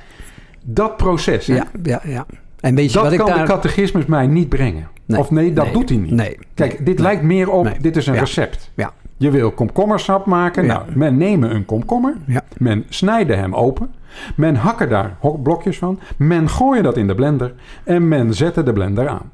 Dat 0.62 0.98
proces, 0.98 1.48
hè, 1.48 1.56
Ja, 1.56 1.68
ja, 1.84 2.02
ja. 2.04 2.26
En 2.60 2.76
weet 2.76 2.88
je 2.88 2.94
dat 2.94 3.04
wat 3.04 3.14
ik 3.14 3.20
kan 3.20 3.28
daar... 3.28 3.40
de 3.40 3.52
catechismus 3.52 4.06
mij 4.06 4.28
niet 4.28 4.50
brengen. 4.50 4.88
Nee, 5.06 5.20
of 5.20 5.32
nee, 5.32 5.54
dat 5.54 5.66
nee, 5.66 5.74
doet 5.74 5.90
hij 5.90 5.98
niet. 5.98 6.12
Nee. 6.12 6.38
Kijk, 6.54 6.86
dit 6.86 7.00
lijkt 7.00 7.24
meer 7.24 7.50
op, 7.50 7.78
dit 7.82 7.98
is 7.98 8.08
een 8.08 8.18
recept. 8.18 8.72
Ja. 8.76 8.94
Je 9.18 9.32
wil 9.32 9.52
komkommersap 9.52 10.26
maken. 10.26 10.66
Ja. 10.66 10.74
Nou, 10.74 10.98
men 10.98 11.18
nemen 11.18 11.56
een 11.56 11.66
komkommer. 11.66 12.16
Ja. 12.26 12.42
Men 12.58 12.86
snijde 12.90 13.36
hem 13.36 13.54
open. 13.54 13.94
Men 14.36 14.56
hakken 14.56 14.90
daar 14.90 15.18
blokjes 15.44 15.78
van. 15.78 16.00
Men 16.18 16.50
gooide 16.50 16.84
dat 16.84 16.98
in 16.98 17.08
de 17.08 17.16
blender. 17.16 17.54
En 17.84 18.08
men 18.08 18.34
zette 18.34 18.64
de 18.64 18.74
blender 18.74 19.08
aan. 19.08 19.32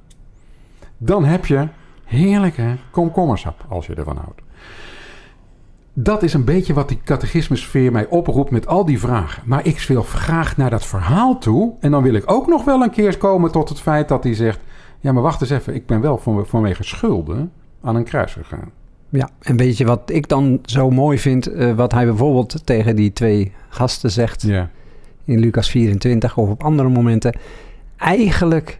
Dan 0.98 1.26
heb 1.26 1.46
je 1.46 1.68
heerlijke 2.06 2.78
komkommersap, 2.92 3.65
als 3.70 3.86
je 3.88 3.94
ervan 3.94 4.18
houdt. 4.18 4.42
Dat 5.94 6.24
is 6.24 6.34
een 6.34 6.46
beetje 6.46 6.74
wat 6.74 6.88
die 6.88 7.00
catechismusfeer 7.04 7.92
mij 7.92 8.08
oproept 8.08 8.52
met 8.52 8.68
al 8.68 8.86
die 8.86 9.00
vragen. 9.00 9.44
Maar 9.46 9.65
ik 9.65 9.80
wil 9.80 10.04
graag 10.04 10.58
naar 10.58 10.70
dat 10.70 10.86
verhaal 10.86 11.38
toe. 11.38 11.74
En 11.80 11.92
dan 11.92 12.04
wil 12.04 12.13
ik 12.13 12.32
ook 12.32 12.48
nog 12.48 12.63
wel 12.63 12.82
een 12.82 12.92
keer 12.92 13.18
komen 13.18 13.52
tot 13.52 13.70
het 13.70 13.82
feit 13.82 14.08
dat 14.08 14.24
hij 14.24 14.34
zegt... 14.34 14.60
Ja, 15.00 15.12
maar 15.12 15.24
wacht 15.24 15.42
eens 15.42 15.50
even. 15.50 15.76
Ik 15.76 15.86
ben 15.86 16.02
wel 16.02 16.18
van, 16.18 16.46
vanwege 16.46 16.84
schulden 16.84 17.52
aan 17.82 17.96
een 17.96 18.04
kruis 18.04 18.34
gegaan. 18.34 18.72
Ja, 19.10 19.30
en 19.39 19.58
weet 19.58 19.78
je 19.78 19.86
wat 19.86 20.02
ik 20.06 20.28
dan 20.28 20.60
zo 20.65 20.89
mooi 20.89 21.19
vind? 21.19 21.48
eh, 21.48 21.74
wat 21.74 21.91
hij 21.91 22.06
bijvoorbeeld 22.06 22.65
tegen 22.65 22.95
die 22.95 23.13
twee 23.13 23.52
gasten 23.69 24.12
zegt 24.12 24.43
in 25.26 25.39
Lucas 25.39 25.69
24 25.69 26.38
of 26.38 26.50
op 26.50 26.63
andere 26.63 26.89
momenten. 26.89 27.38
Eigenlijk 27.98 28.80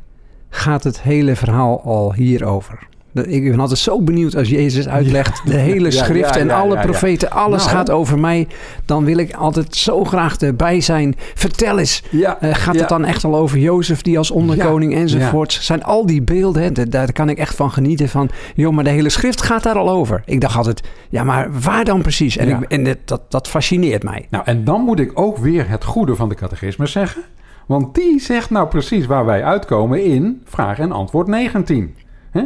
gaat 0.50 0.84
het 0.84 1.02
hele 1.02 1.36
verhaal 1.36 1.82
al 1.82 2.13
hierover. 2.13 2.88
Ik 3.13 3.43
ben 3.52 3.60
altijd 3.60 3.80
zo 3.80 4.02
benieuwd 4.02 4.36
als 4.36 4.50
Jezus 4.50 4.88
uitlegt 4.88 5.41
de 5.45 5.56
hele 5.69 5.91
schrift 5.91 6.34
ja, 6.36 6.39
en 6.41 6.52
alle 6.52 6.80
profeten, 6.80 7.32
alles 7.32 7.63
Nou. 7.65 7.76
gaat 7.76 7.89
over 7.89 8.19
mij. 8.19 8.48
Dan 8.86 9.06
wil 9.06 9.17
ik 9.17 9.34
altijd 9.34 9.76
zo 9.76 10.04
graag 10.04 10.38
erbij 10.38 10.82
zijn. 10.82 11.15
Vertel 11.36 11.80
eens, 11.80 12.04
eh, 12.12 12.50
gaat 12.56 12.80
het 12.80 12.89
dan 12.89 13.06
echt 13.06 13.24
al 13.24 13.36
over 13.36 13.58
Jozef 13.58 14.02
die 14.02 14.17
als 14.17 14.32
onderkoning 14.32 14.95
enzovoorts? 14.95 15.65
Zijn 15.65 15.84
al 15.84 16.06
die 16.06 16.22
beelden, 16.22 16.63
hè, 16.63 16.88
daar- 16.89 17.12
kan 17.13 17.30
ik 17.30 17.38
echt 17.38 17.56
van 17.56 17.72
genieten 17.72 18.10
van. 18.10 18.30
Joh, 18.56 18.74
maar 18.74 18.84
de 18.84 18.89
hele 18.89 19.10
schrift 19.10 19.41
gaat 19.41 19.63
daar 19.63 19.78
al 19.78 19.89
over. 19.89 20.22
Ik 20.26 20.41
dacht 20.41 20.56
altijd, 20.58 20.82
ja, 21.10 21.24
maar 21.24 21.48
waar 21.62 21.86
dan 21.86 22.02
precies? 22.02 22.38
En, 22.38 22.50
ik, 22.50 22.62
en 22.67 22.84
dit- 22.84 22.98
dat, 23.06 23.22
dat 23.30 23.48
fascineert 23.48 24.04
mij. 24.04 24.26
Nou, 24.30 24.43
en 24.48 24.63
dan 24.63 24.82
moet 24.82 25.00
ik 25.00 25.12
ook 25.13 25.38
weer 25.38 25.69
het 25.69 25.84
goede 25.84 26.15
van 26.15 26.30
de 26.30 26.36
catechismus 26.36 26.91
zeggen. 26.91 27.22
Want 27.65 27.95
die 27.95 28.19
zegt 28.19 28.50
nou 28.50 28.67
precies 28.67 29.06
waar 29.06 29.26
wij 29.26 29.43
uitkomen 29.43 30.04
in 30.04 30.41
vraag 30.45 30.80
en 30.80 30.91
antwoord 30.91 31.28
19. 31.28 31.95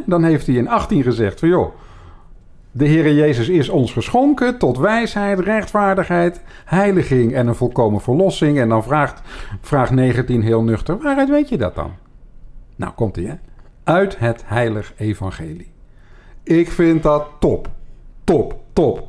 Dan 0.06 0.24
heeft 0.24 0.48
hij 0.48 0.56
in 0.56 0.68
18 0.68 1.04
gezegd 1.04 1.40
van 1.40 1.50
joh... 1.50 1.76
De 2.76 2.88
Heere 2.88 3.16
Jezus 3.16 3.50
is 3.50 3.70
ons 3.70 3.94
geschonken 3.94 4.58
tot 4.58 4.78
wijsheid, 4.78 5.40
rechtvaardigheid, 5.40 6.42
heiliging 6.66 7.34
en 7.34 7.48
een 7.48 7.56
volkomen 7.56 8.02
verlossing. 8.02 8.60
En 8.60 8.70
dan 8.70 8.84
vraagt 8.84 9.22
vraag 9.62 9.92
19 9.92 10.42
heel 10.42 10.64
nuchter, 10.64 10.98
waaruit 10.98 11.30
weet 11.30 11.50
je 11.50 11.58
dat 11.58 11.76
dan? 11.76 11.92
Nou, 12.76 12.94
komt 12.94 13.16
hij 13.16 13.26
hè. 13.26 13.36
Uit 13.84 14.20
het 14.20 14.44
heilig 14.46 14.94
evangelie. 14.98 15.72
Ik 16.44 16.72
vind 16.72 17.04
dat 17.04 17.28
top. 17.40 17.70
Top, 18.24 18.56
top. 18.74 19.08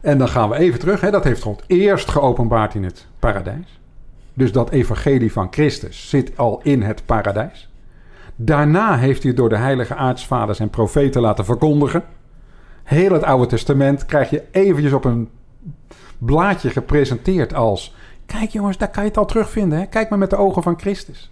En 0.00 0.18
dan 0.18 0.28
gaan 0.28 0.48
we 0.48 0.56
even 0.56 0.78
terug. 0.78 1.00
Hè. 1.00 1.10
Dat 1.10 1.24
heeft 1.24 1.42
God 1.42 1.62
eerst 1.66 2.10
geopenbaard 2.10 2.74
in 2.74 2.84
het 2.84 3.06
paradijs. 3.18 3.80
Dus 4.34 4.52
dat 4.52 4.70
evangelie 4.70 5.32
van 5.32 5.48
Christus 5.50 6.08
zit 6.08 6.36
al 6.36 6.60
in 6.62 6.82
het 6.82 7.02
paradijs. 7.06 7.69
Daarna 8.42 8.96
heeft 8.96 9.22
hij 9.22 9.30
het 9.30 9.40
door 9.40 9.48
de 9.48 9.56
heilige 9.56 9.94
aartsvaders 9.94 10.60
en 10.60 10.70
profeten 10.70 11.20
laten 11.20 11.44
verkondigen. 11.44 12.04
Heel 12.82 13.12
het 13.12 13.22
Oude 13.22 13.46
Testament 13.46 14.06
krijg 14.06 14.30
je 14.30 14.42
eventjes 14.50 14.92
op 14.92 15.04
een 15.04 15.28
blaadje 16.18 16.70
gepresenteerd 16.70 17.54
als... 17.54 17.94
Kijk 18.26 18.50
jongens, 18.50 18.78
daar 18.78 18.90
kan 18.90 19.02
je 19.02 19.08
het 19.08 19.18
al 19.18 19.26
terugvinden. 19.26 19.78
Hè? 19.78 19.86
Kijk 19.86 20.08
maar 20.08 20.18
met 20.18 20.30
de 20.30 20.36
ogen 20.36 20.62
van 20.62 20.78
Christus. 20.78 21.30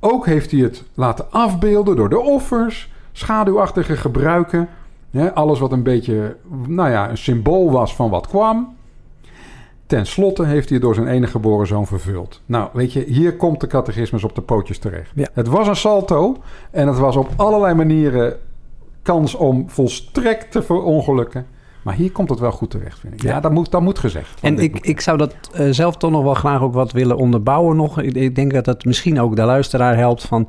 Ook 0.00 0.26
heeft 0.26 0.50
hij 0.50 0.60
het 0.60 0.84
laten 0.94 1.30
afbeelden 1.30 1.96
door 1.96 2.08
de 2.08 2.20
offers, 2.20 2.92
schaduwachtige 3.12 3.96
gebruiken. 3.96 4.68
Hè? 5.10 5.34
Alles 5.34 5.58
wat 5.58 5.72
een 5.72 5.82
beetje, 5.82 6.36
nou 6.66 6.90
ja, 6.90 7.10
een 7.10 7.18
symbool 7.18 7.70
was 7.70 7.94
van 7.94 8.10
wat 8.10 8.26
kwam. 8.26 8.76
Ten 9.88 10.06
slotte 10.06 10.44
heeft 10.44 10.68
hij 10.68 10.76
het 10.76 10.86
door 10.86 10.94
zijn 10.94 11.06
enige 11.06 11.30
geboren 11.30 11.66
zoon 11.66 11.86
vervuld. 11.86 12.40
Nou, 12.46 12.68
weet 12.72 12.92
je, 12.92 13.04
hier 13.06 13.36
komt 13.36 13.60
de 13.60 13.66
catechismus 13.66 14.24
op 14.24 14.34
de 14.34 14.40
pootjes 14.40 14.78
terecht. 14.78 15.10
Ja. 15.14 15.28
Het 15.32 15.48
was 15.48 15.68
een 15.68 15.76
salto 15.76 16.36
en 16.70 16.86
het 16.88 16.98
was 16.98 17.16
op 17.16 17.28
allerlei 17.36 17.74
manieren 17.74 18.36
kans 19.02 19.34
om 19.34 19.70
volstrekt 19.70 20.50
te 20.52 20.62
verongelukken. 20.62 21.46
Maar 21.82 21.94
hier 21.94 22.12
komt 22.12 22.30
het 22.30 22.38
wel 22.38 22.52
goed 22.52 22.70
terecht, 22.70 22.98
vind 22.98 23.14
ik. 23.14 23.22
Ja, 23.22 23.30
Ja. 23.30 23.40
dat, 23.40 23.52
moet, 23.52 23.70
dat 23.70 23.80
moet 23.80 23.98
gezegd. 23.98 24.40
En 24.40 24.58
ik, 24.58 24.72
boek. 24.72 24.84
ik 24.84 25.00
zou 25.00 25.18
dat 25.18 25.34
eh, 25.52 25.66
zelf 25.70 25.96
toch 25.96 26.10
nog 26.10 26.22
wel 26.22 26.34
graag 26.34 26.62
ook 26.62 26.74
wat 26.74 26.92
willen 26.92 27.16
onderbouwen 27.16 27.76
nog. 27.76 28.00
Ik, 28.00 28.14
ik 28.14 28.34
denk 28.34 28.52
dat 28.52 28.64
dat 28.64 28.84
misschien 28.84 29.20
ook 29.20 29.36
de 29.36 29.44
luisteraar 29.44 29.96
helpt 29.96 30.22
van... 30.22 30.48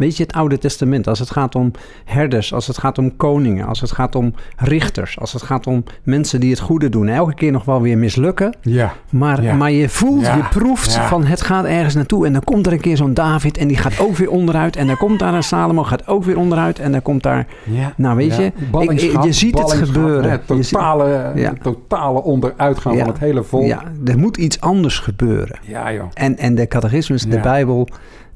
Weet 0.00 0.16
je, 0.16 0.22
het 0.22 0.32
Oude 0.32 0.58
Testament, 0.58 1.06
als 1.06 1.18
het 1.18 1.30
gaat 1.30 1.54
om 1.54 1.70
herders, 2.04 2.54
als 2.54 2.66
het 2.66 2.78
gaat 2.78 2.98
om 2.98 3.16
koningen, 3.16 3.66
als 3.66 3.80
het 3.80 3.92
gaat 3.92 4.14
om 4.14 4.34
richters, 4.56 5.18
als 5.20 5.32
het 5.32 5.42
gaat 5.42 5.66
om 5.66 5.84
mensen 6.02 6.40
die 6.40 6.50
het 6.50 6.60
goede 6.60 6.88
doen, 6.88 7.08
elke 7.08 7.34
keer 7.34 7.52
nog 7.52 7.64
wel 7.64 7.80
weer 7.82 7.98
mislukken. 7.98 8.54
Ja, 8.60 8.92
Maar, 9.10 9.42
Ja. 9.42 9.54
maar 9.54 9.70
je 9.70 9.88
voelt, 9.88 10.24
Ja. 10.24 10.36
je 10.36 10.42
proeft 10.42 10.94
Ja. 10.94 11.08
van 11.08 11.24
het 11.26 11.40
gaat 11.40 11.64
ergens 11.64 11.94
naartoe. 11.94 12.26
En 12.26 12.32
dan 12.32 12.44
komt 12.44 12.66
er 12.66 12.72
een 12.72 12.80
keer 12.80 12.96
zo'n 12.96 13.14
David 13.14 13.56
en 13.58 13.68
die 13.68 13.76
gaat 13.76 14.00
ook 14.00 14.16
weer 14.16 14.30
onderuit. 14.30 14.76
En 14.76 14.86
dan 14.86 14.96
komt 14.96 15.18
daar 15.18 15.34
een 15.34 15.42
Salomo, 15.42 15.82
gaat 15.82 16.06
ook 16.06 16.24
weer 16.24 16.38
onderuit. 16.38 16.78
En 16.78 16.92
dan 16.92 17.02
komt 17.02 17.22
daar... 17.22 17.46
ja. 17.64 17.92
Nou, 17.96 18.16
weet 18.16 18.36
je, 18.36 18.52
ik- 18.78 19.22
je 19.22 19.32
ziet 19.32 19.58
het 19.58 19.72
gebeuren. 19.72 20.40
Je 20.46 20.62
ziet- 20.62 20.72
totale, 20.72 21.32
totale 21.62 22.22
onderuitgaan 22.22 22.98
van 22.98 23.06
het 23.08 23.18
hele 23.18 23.42
volk. 23.42 23.66
Ja, 23.66 23.82
er 24.04 24.18
moet 24.18 24.36
iets 24.36 24.60
anders 24.60 24.98
gebeuren. 24.98 25.58
Ja, 25.62 25.92
joh. 25.92 26.04
En, 26.14 26.38
en 26.38 26.54
de 26.54 26.66
catechismus, 26.68 27.22
de. 27.22 27.38
Bijbel, 27.40 27.88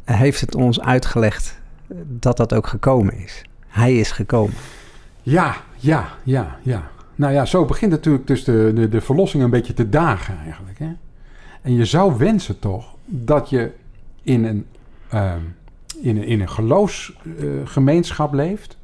heeft 0.04 0.40
het 0.40 0.54
ons 0.54 0.80
uitgelegd 0.80 1.62
dat 2.04 2.36
dat 2.36 2.54
ook 2.54 2.66
gekomen 2.66 3.14
is. 3.18 3.44
Hij 3.66 3.96
is 3.96 4.10
gekomen. 4.10 4.54
Ja, 5.22 5.56
ja, 5.76 6.08
ja, 6.22 6.58
ja. 6.62 6.90
Nou 7.14 7.32
ja, 7.32 7.44
zo 7.44 7.64
begint 7.64 7.90
natuurlijk 7.90 8.26
dus 8.26 8.44
de, 8.44 8.72
de, 8.74 8.88
de 8.88 9.00
verlossing 9.00 9.42
een 9.42 9.50
beetje 9.50 9.74
te 9.74 9.88
dagen 9.88 10.38
eigenlijk. 10.44 10.78
Hè? 10.78 10.92
En 11.62 11.74
je 11.74 11.84
zou 11.84 12.18
wensen 12.18 12.58
toch 12.58 12.94
dat 13.04 13.50
je 13.50 13.70
in 14.22 14.44
een, 14.44 14.66
ehm, 15.08 15.40
in 16.00 16.16
een, 16.16 16.24
in 16.24 16.40
een 16.40 16.48
geloofsgemeenschap 16.48 18.32
leeft... 18.32 18.78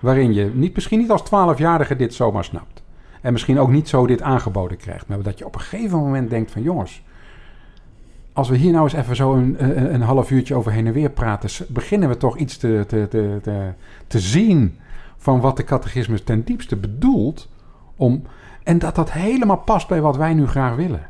waarin 0.00 0.34
je 0.34 0.50
niet, 0.54 0.74
misschien 0.74 0.98
niet 0.98 1.10
als 1.10 1.22
twaalfjarige 1.22 1.96
dit 1.96 2.14
zomaar 2.14 2.44
snapt. 2.44 2.82
En 3.20 3.32
misschien 3.32 3.58
ook 3.58 3.70
niet 3.70 3.88
zo 3.88 4.06
dit 4.06 4.22
aangeboden 4.22 4.76
krijgt. 4.76 5.08
Maar 5.08 5.22
dat 5.22 5.38
je 5.38 5.46
op 5.46 5.54
een 5.54 5.60
gegeven 5.60 5.98
moment 5.98 6.30
denkt 6.30 6.50
van... 6.50 6.62
jongens, 6.62 7.02
als 8.36 8.48
we 8.48 8.56
hier 8.56 8.72
nou 8.72 8.84
eens 8.84 8.92
even 8.92 9.16
zo 9.16 9.34
een, 9.34 9.56
een, 9.94 10.02
half 10.02 10.30
uurtje 10.30 10.54
over 10.54 10.72
heen 10.72 10.86
en 10.86 10.92
weer 10.92 11.10
praten... 11.10 11.66
beginnen 11.68 12.08
we 12.08 12.16
toch 12.16 12.36
iets 12.36 12.56
te, 12.56 12.84
te, 12.88 13.08
te, 13.08 13.38
te, 13.42 13.72
te 14.06 14.20
zien 14.20 14.78
van 15.16 15.40
wat 15.40 15.56
de 15.56 15.64
catechismus 15.64 16.22
ten 16.22 16.44
diepste 16.44 16.76
bedoelt. 16.76 17.48
Om, 17.96 18.22
en 18.62 18.78
dat 18.78 18.94
dat 18.94 19.12
helemaal 19.12 19.56
past 19.56 19.88
bij 19.88 20.00
wat 20.00 20.16
wij 20.16 20.34
nu 20.34 20.46
graag 20.46 20.74
willen. 20.74 21.06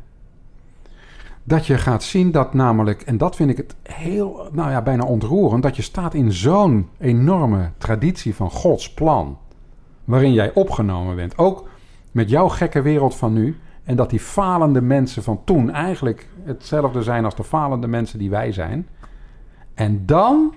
Dat 1.43 1.65
je 1.65 1.77
gaat 1.77 2.03
zien 2.03 2.31
dat 2.31 2.53
namelijk, 2.53 3.01
en 3.01 3.17
dat 3.17 3.35
vind 3.35 3.49
ik 3.49 3.57
het 3.57 3.75
heel, 3.83 4.49
nou 4.51 4.71
ja, 4.71 4.81
bijna 4.81 5.03
ontroerend, 5.03 5.63
dat 5.63 5.75
je 5.75 5.81
staat 5.81 6.13
in 6.13 6.31
zo'n 6.31 6.89
enorme 6.97 7.71
traditie 7.77 8.35
van 8.35 8.51
Gods 8.51 8.93
plan. 8.93 9.37
Waarin 10.03 10.33
jij 10.33 10.53
opgenomen 10.53 11.15
bent. 11.15 11.37
Ook 11.37 11.69
met 12.11 12.29
jouw 12.29 12.47
gekke 12.47 12.81
wereld 12.81 13.15
van 13.15 13.33
nu. 13.33 13.57
En 13.87 13.95
dat 13.95 14.09
die 14.09 14.19
falende 14.19 14.81
mensen 14.81 15.23
van 15.23 15.41
toen 15.43 15.71
eigenlijk 15.71 16.27
hetzelfde 16.43 17.03
zijn 17.03 17.25
als 17.25 17.35
de 17.35 17.43
falende 17.43 17.87
mensen 17.87 18.19
die 18.19 18.29
wij 18.29 18.51
zijn. 18.51 18.87
En 19.73 20.05
dan 20.05 20.53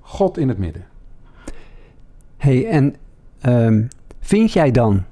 God 0.00 0.38
in 0.38 0.48
het 0.48 0.58
midden. 0.58 0.84
hey, 2.36 2.66
en 2.66 2.94
ehm, 3.40 3.82
vind 4.20 4.52
jij 4.52 4.70
dan 4.70 5.04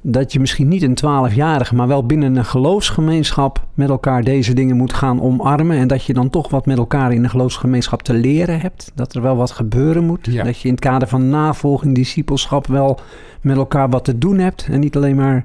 dat 0.00 0.32
je 0.32 0.40
misschien 0.40 0.68
niet 0.68 0.82
een 0.82 0.94
twaalfjarige, 0.94 1.74
maar 1.74 1.88
wel 1.88 2.06
binnen 2.06 2.36
een 2.36 2.44
geloofsgemeenschap 2.44 3.66
met 3.74 3.88
elkaar 3.88 4.24
deze 4.24 4.54
dingen 4.54 4.76
moet 4.76 4.92
gaan 4.92 5.22
omarmen 5.22 5.76
en 5.76 5.88
dat 5.88 6.04
je 6.04 6.14
dan 6.14 6.30
toch 6.30 6.50
wat 6.50 6.66
met 6.66 6.78
elkaar 6.78 7.12
in 7.12 7.22
de 7.22 7.28
geloofsgemeenschap 7.28 8.02
te 8.02 8.14
leren 8.14 8.60
hebt? 8.60 8.92
Dat 8.94 9.14
er 9.14 9.22
wel 9.22 9.36
wat 9.36 9.50
gebeuren 9.50 10.04
moet? 10.04 10.26
Ja. 10.30 10.44
Dat 10.44 10.60
je 10.60 10.68
in 10.68 10.74
het 10.74 10.84
kader 10.84 11.08
van 11.08 11.28
navolging, 11.28 11.94
discipelschap 11.94 12.66
wel 12.66 12.98
met 13.40 13.56
elkaar 13.56 13.90
wat 13.90 14.04
te 14.04 14.18
doen 14.18 14.38
hebt 14.38 14.68
en 14.70 14.80
niet 14.80 14.96
alleen 14.96 15.16
maar 15.16 15.44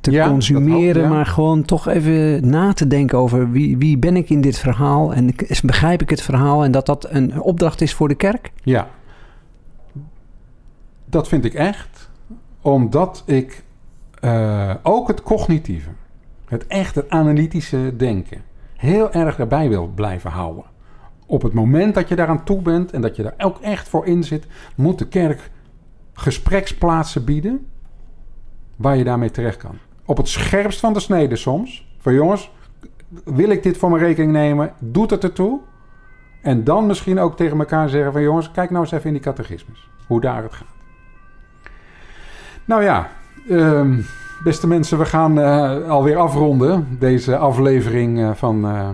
te 0.00 0.10
Ja, 0.10 0.28
consumeren, 0.28 1.02
ook, 1.02 1.08
ja. 1.08 1.14
maar 1.14 1.26
gewoon 1.26 1.62
toch 1.62 1.88
even 1.88 2.48
na 2.48 2.72
te 2.72 2.86
denken 2.86 3.18
over 3.18 3.50
wie, 3.50 3.78
wie 3.78 3.98
ben 3.98 4.16
ik 4.16 4.30
in 4.30 4.40
dit 4.40 4.58
verhaal 4.58 5.14
en 5.14 5.34
begrijp 5.62 6.02
ik 6.02 6.10
het 6.10 6.22
verhaal 6.22 6.64
en 6.64 6.70
dat 6.70 6.86
dat 6.86 7.06
een 7.10 7.40
opdracht 7.40 7.80
is 7.80 7.94
voor 7.94 8.08
de 8.08 8.14
kerk? 8.14 8.52
Ja. 8.62 8.88
Dat 11.04 11.28
vind 11.28 11.44
ik 11.44 11.54
echt. 11.54 12.10
Omdat 12.60 13.22
ik 13.26 13.64
eh, 14.20 14.74
ook 14.82 15.08
het 15.08 15.22
cognitieve, 15.22 15.90
het 16.44 16.66
echt 16.66 16.94
het 16.94 17.10
analytische 17.10 17.94
denken, 17.96 18.42
heel 18.76 19.12
erg 19.12 19.36
daarbij 19.36 19.68
wil 19.68 19.86
blijven 19.94 20.30
houden. 20.30 20.64
Op 21.26 21.42
het 21.42 21.52
moment 21.52 21.94
dat 21.94 22.08
je 22.08 22.16
daaraan 22.16 22.44
toe 22.44 22.62
bent 22.62 22.90
en 22.92 23.00
dat 23.00 23.16
je 23.16 23.22
daar 23.22 23.34
ook 23.38 23.60
echt 23.60 23.88
voor 23.88 24.06
in 24.06 24.24
zit, 24.24 24.46
moet 24.74 24.98
de 24.98 25.08
kerk 25.08 25.50
gespreksplaatsen 26.12 27.24
bieden 27.24 27.66
waar 28.76 28.96
je 28.96 29.04
daarmee 29.04 29.30
terecht 29.30 29.56
kan. 29.56 29.78
Op 30.10 30.16
het 30.16 30.28
scherpst 30.28 30.80
van 30.80 30.92
de 30.92 31.00
snede 31.00 31.36
soms. 31.36 31.86
Van 31.98 32.14
jongens, 32.14 32.50
wil 33.24 33.50
ik 33.50 33.62
dit 33.62 33.76
voor 33.76 33.90
mijn 33.90 34.02
rekening 34.02 34.32
nemen? 34.32 34.72
Doet 34.78 35.10
het 35.10 35.24
ertoe? 35.24 35.60
En 36.42 36.64
dan 36.64 36.86
misschien 36.86 37.18
ook 37.18 37.36
tegen 37.36 37.58
elkaar 37.58 37.88
zeggen 37.88 38.12
van 38.12 38.22
jongens, 38.22 38.50
kijk 38.50 38.70
nou 38.70 38.82
eens 38.82 38.92
even 38.92 39.06
in 39.06 39.12
die 39.12 39.22
catechismus. 39.22 39.88
Hoe 40.06 40.20
daar 40.20 40.42
het 40.42 40.52
gaat. 40.52 40.66
Nou 42.64 42.82
ja, 42.82 43.08
ehm, 43.48 44.00
beste 44.44 44.66
mensen, 44.66 44.98
we 44.98 45.04
gaan 45.04 45.40
eh, 45.40 45.88
alweer 45.88 46.16
afronden. 46.16 46.96
Deze 46.98 47.36
aflevering 47.36 48.20
eh, 48.20 48.30
van, 48.34 48.64
eh, 48.64 48.88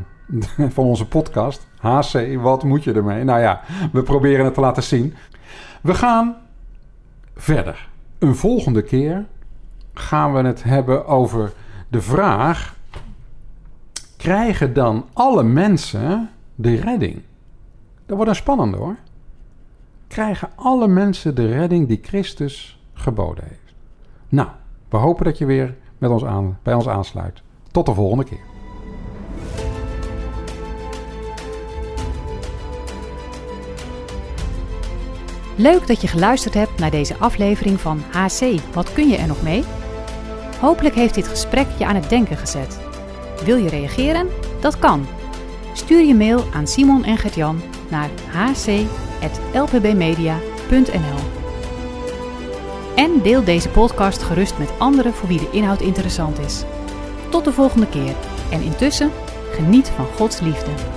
van 0.76 0.84
onze 0.84 1.08
podcast. 1.08 1.66
HC, 1.78 2.36
wat 2.40 2.64
moet 2.64 2.84
je 2.84 2.92
ermee? 2.92 3.24
Nou 3.24 3.40
ja, 3.40 3.60
we 3.92 4.02
proberen 4.02 4.44
het 4.44 4.54
te 4.54 4.60
laten 4.60 4.82
zien. 4.82 5.14
We 5.80 5.94
gaan 5.94 6.36
verder. 7.36 7.88
Een 8.18 8.34
volgende 8.34 8.82
keer 8.82 9.24
gaan 9.98 10.32
we 10.32 10.42
het 10.42 10.62
hebben 10.62 11.06
over 11.06 11.52
de 11.88 12.00
vraag... 12.00 12.74
Krijgen 14.16 14.72
dan 14.72 15.06
alle 15.12 15.42
mensen 15.42 16.30
de 16.54 16.76
redding? 16.76 17.22
Dat 18.06 18.16
wordt 18.16 18.30
een 18.30 18.36
spannende 18.36 18.76
hoor. 18.76 18.96
Krijgen 20.08 20.48
alle 20.54 20.88
mensen 20.88 21.34
de 21.34 21.46
redding 21.46 21.88
die 21.88 22.00
Christus 22.02 22.80
geboden 22.92 23.44
heeft? 23.44 23.74
Nou, 24.28 24.48
we 24.88 24.96
hopen 24.96 25.24
dat 25.24 25.38
je 25.38 25.44
weer 25.44 25.74
met 25.98 26.10
ons 26.10 26.24
aan, 26.24 26.58
bij 26.62 26.74
ons 26.74 26.88
aansluit. 26.88 27.42
Tot 27.70 27.86
de 27.86 27.94
volgende 27.94 28.24
keer. 28.24 28.40
Leuk 35.56 35.86
dat 35.86 36.00
je 36.00 36.08
geluisterd 36.08 36.54
hebt 36.54 36.78
naar 36.78 36.90
deze 36.90 37.16
aflevering 37.16 37.80
van 37.80 38.02
HC. 38.12 38.60
Wat 38.72 38.92
kun 38.92 39.08
je 39.08 39.16
er 39.16 39.26
nog 39.26 39.42
mee? 39.42 39.64
Hopelijk 40.60 40.94
heeft 40.94 41.14
dit 41.14 41.28
gesprek 41.28 41.66
je 41.78 41.86
aan 41.86 41.94
het 41.94 42.08
denken 42.08 42.36
gezet. 42.36 42.78
Wil 43.44 43.56
je 43.56 43.68
reageren? 43.68 44.28
Dat 44.60 44.78
kan. 44.78 45.06
Stuur 45.72 46.04
je 46.04 46.14
mail 46.14 46.44
aan 46.54 46.66
Simon 46.66 47.04
en 47.04 47.18
Gert-Jan 47.18 47.62
naar 47.90 48.10
hc.lpbmedia.nl 48.30 51.18
En 52.94 53.22
deel 53.22 53.44
deze 53.44 53.68
podcast 53.68 54.22
gerust 54.22 54.58
met 54.58 54.70
anderen 54.78 55.14
voor 55.14 55.28
wie 55.28 55.38
de 55.38 55.48
inhoud 55.52 55.80
interessant 55.80 56.38
is. 56.38 56.62
Tot 57.30 57.44
de 57.44 57.52
volgende 57.52 57.88
keer 57.88 58.14
en 58.50 58.62
intussen 58.62 59.10
geniet 59.52 59.88
van 59.88 60.06
Gods 60.16 60.40
liefde. 60.40 60.95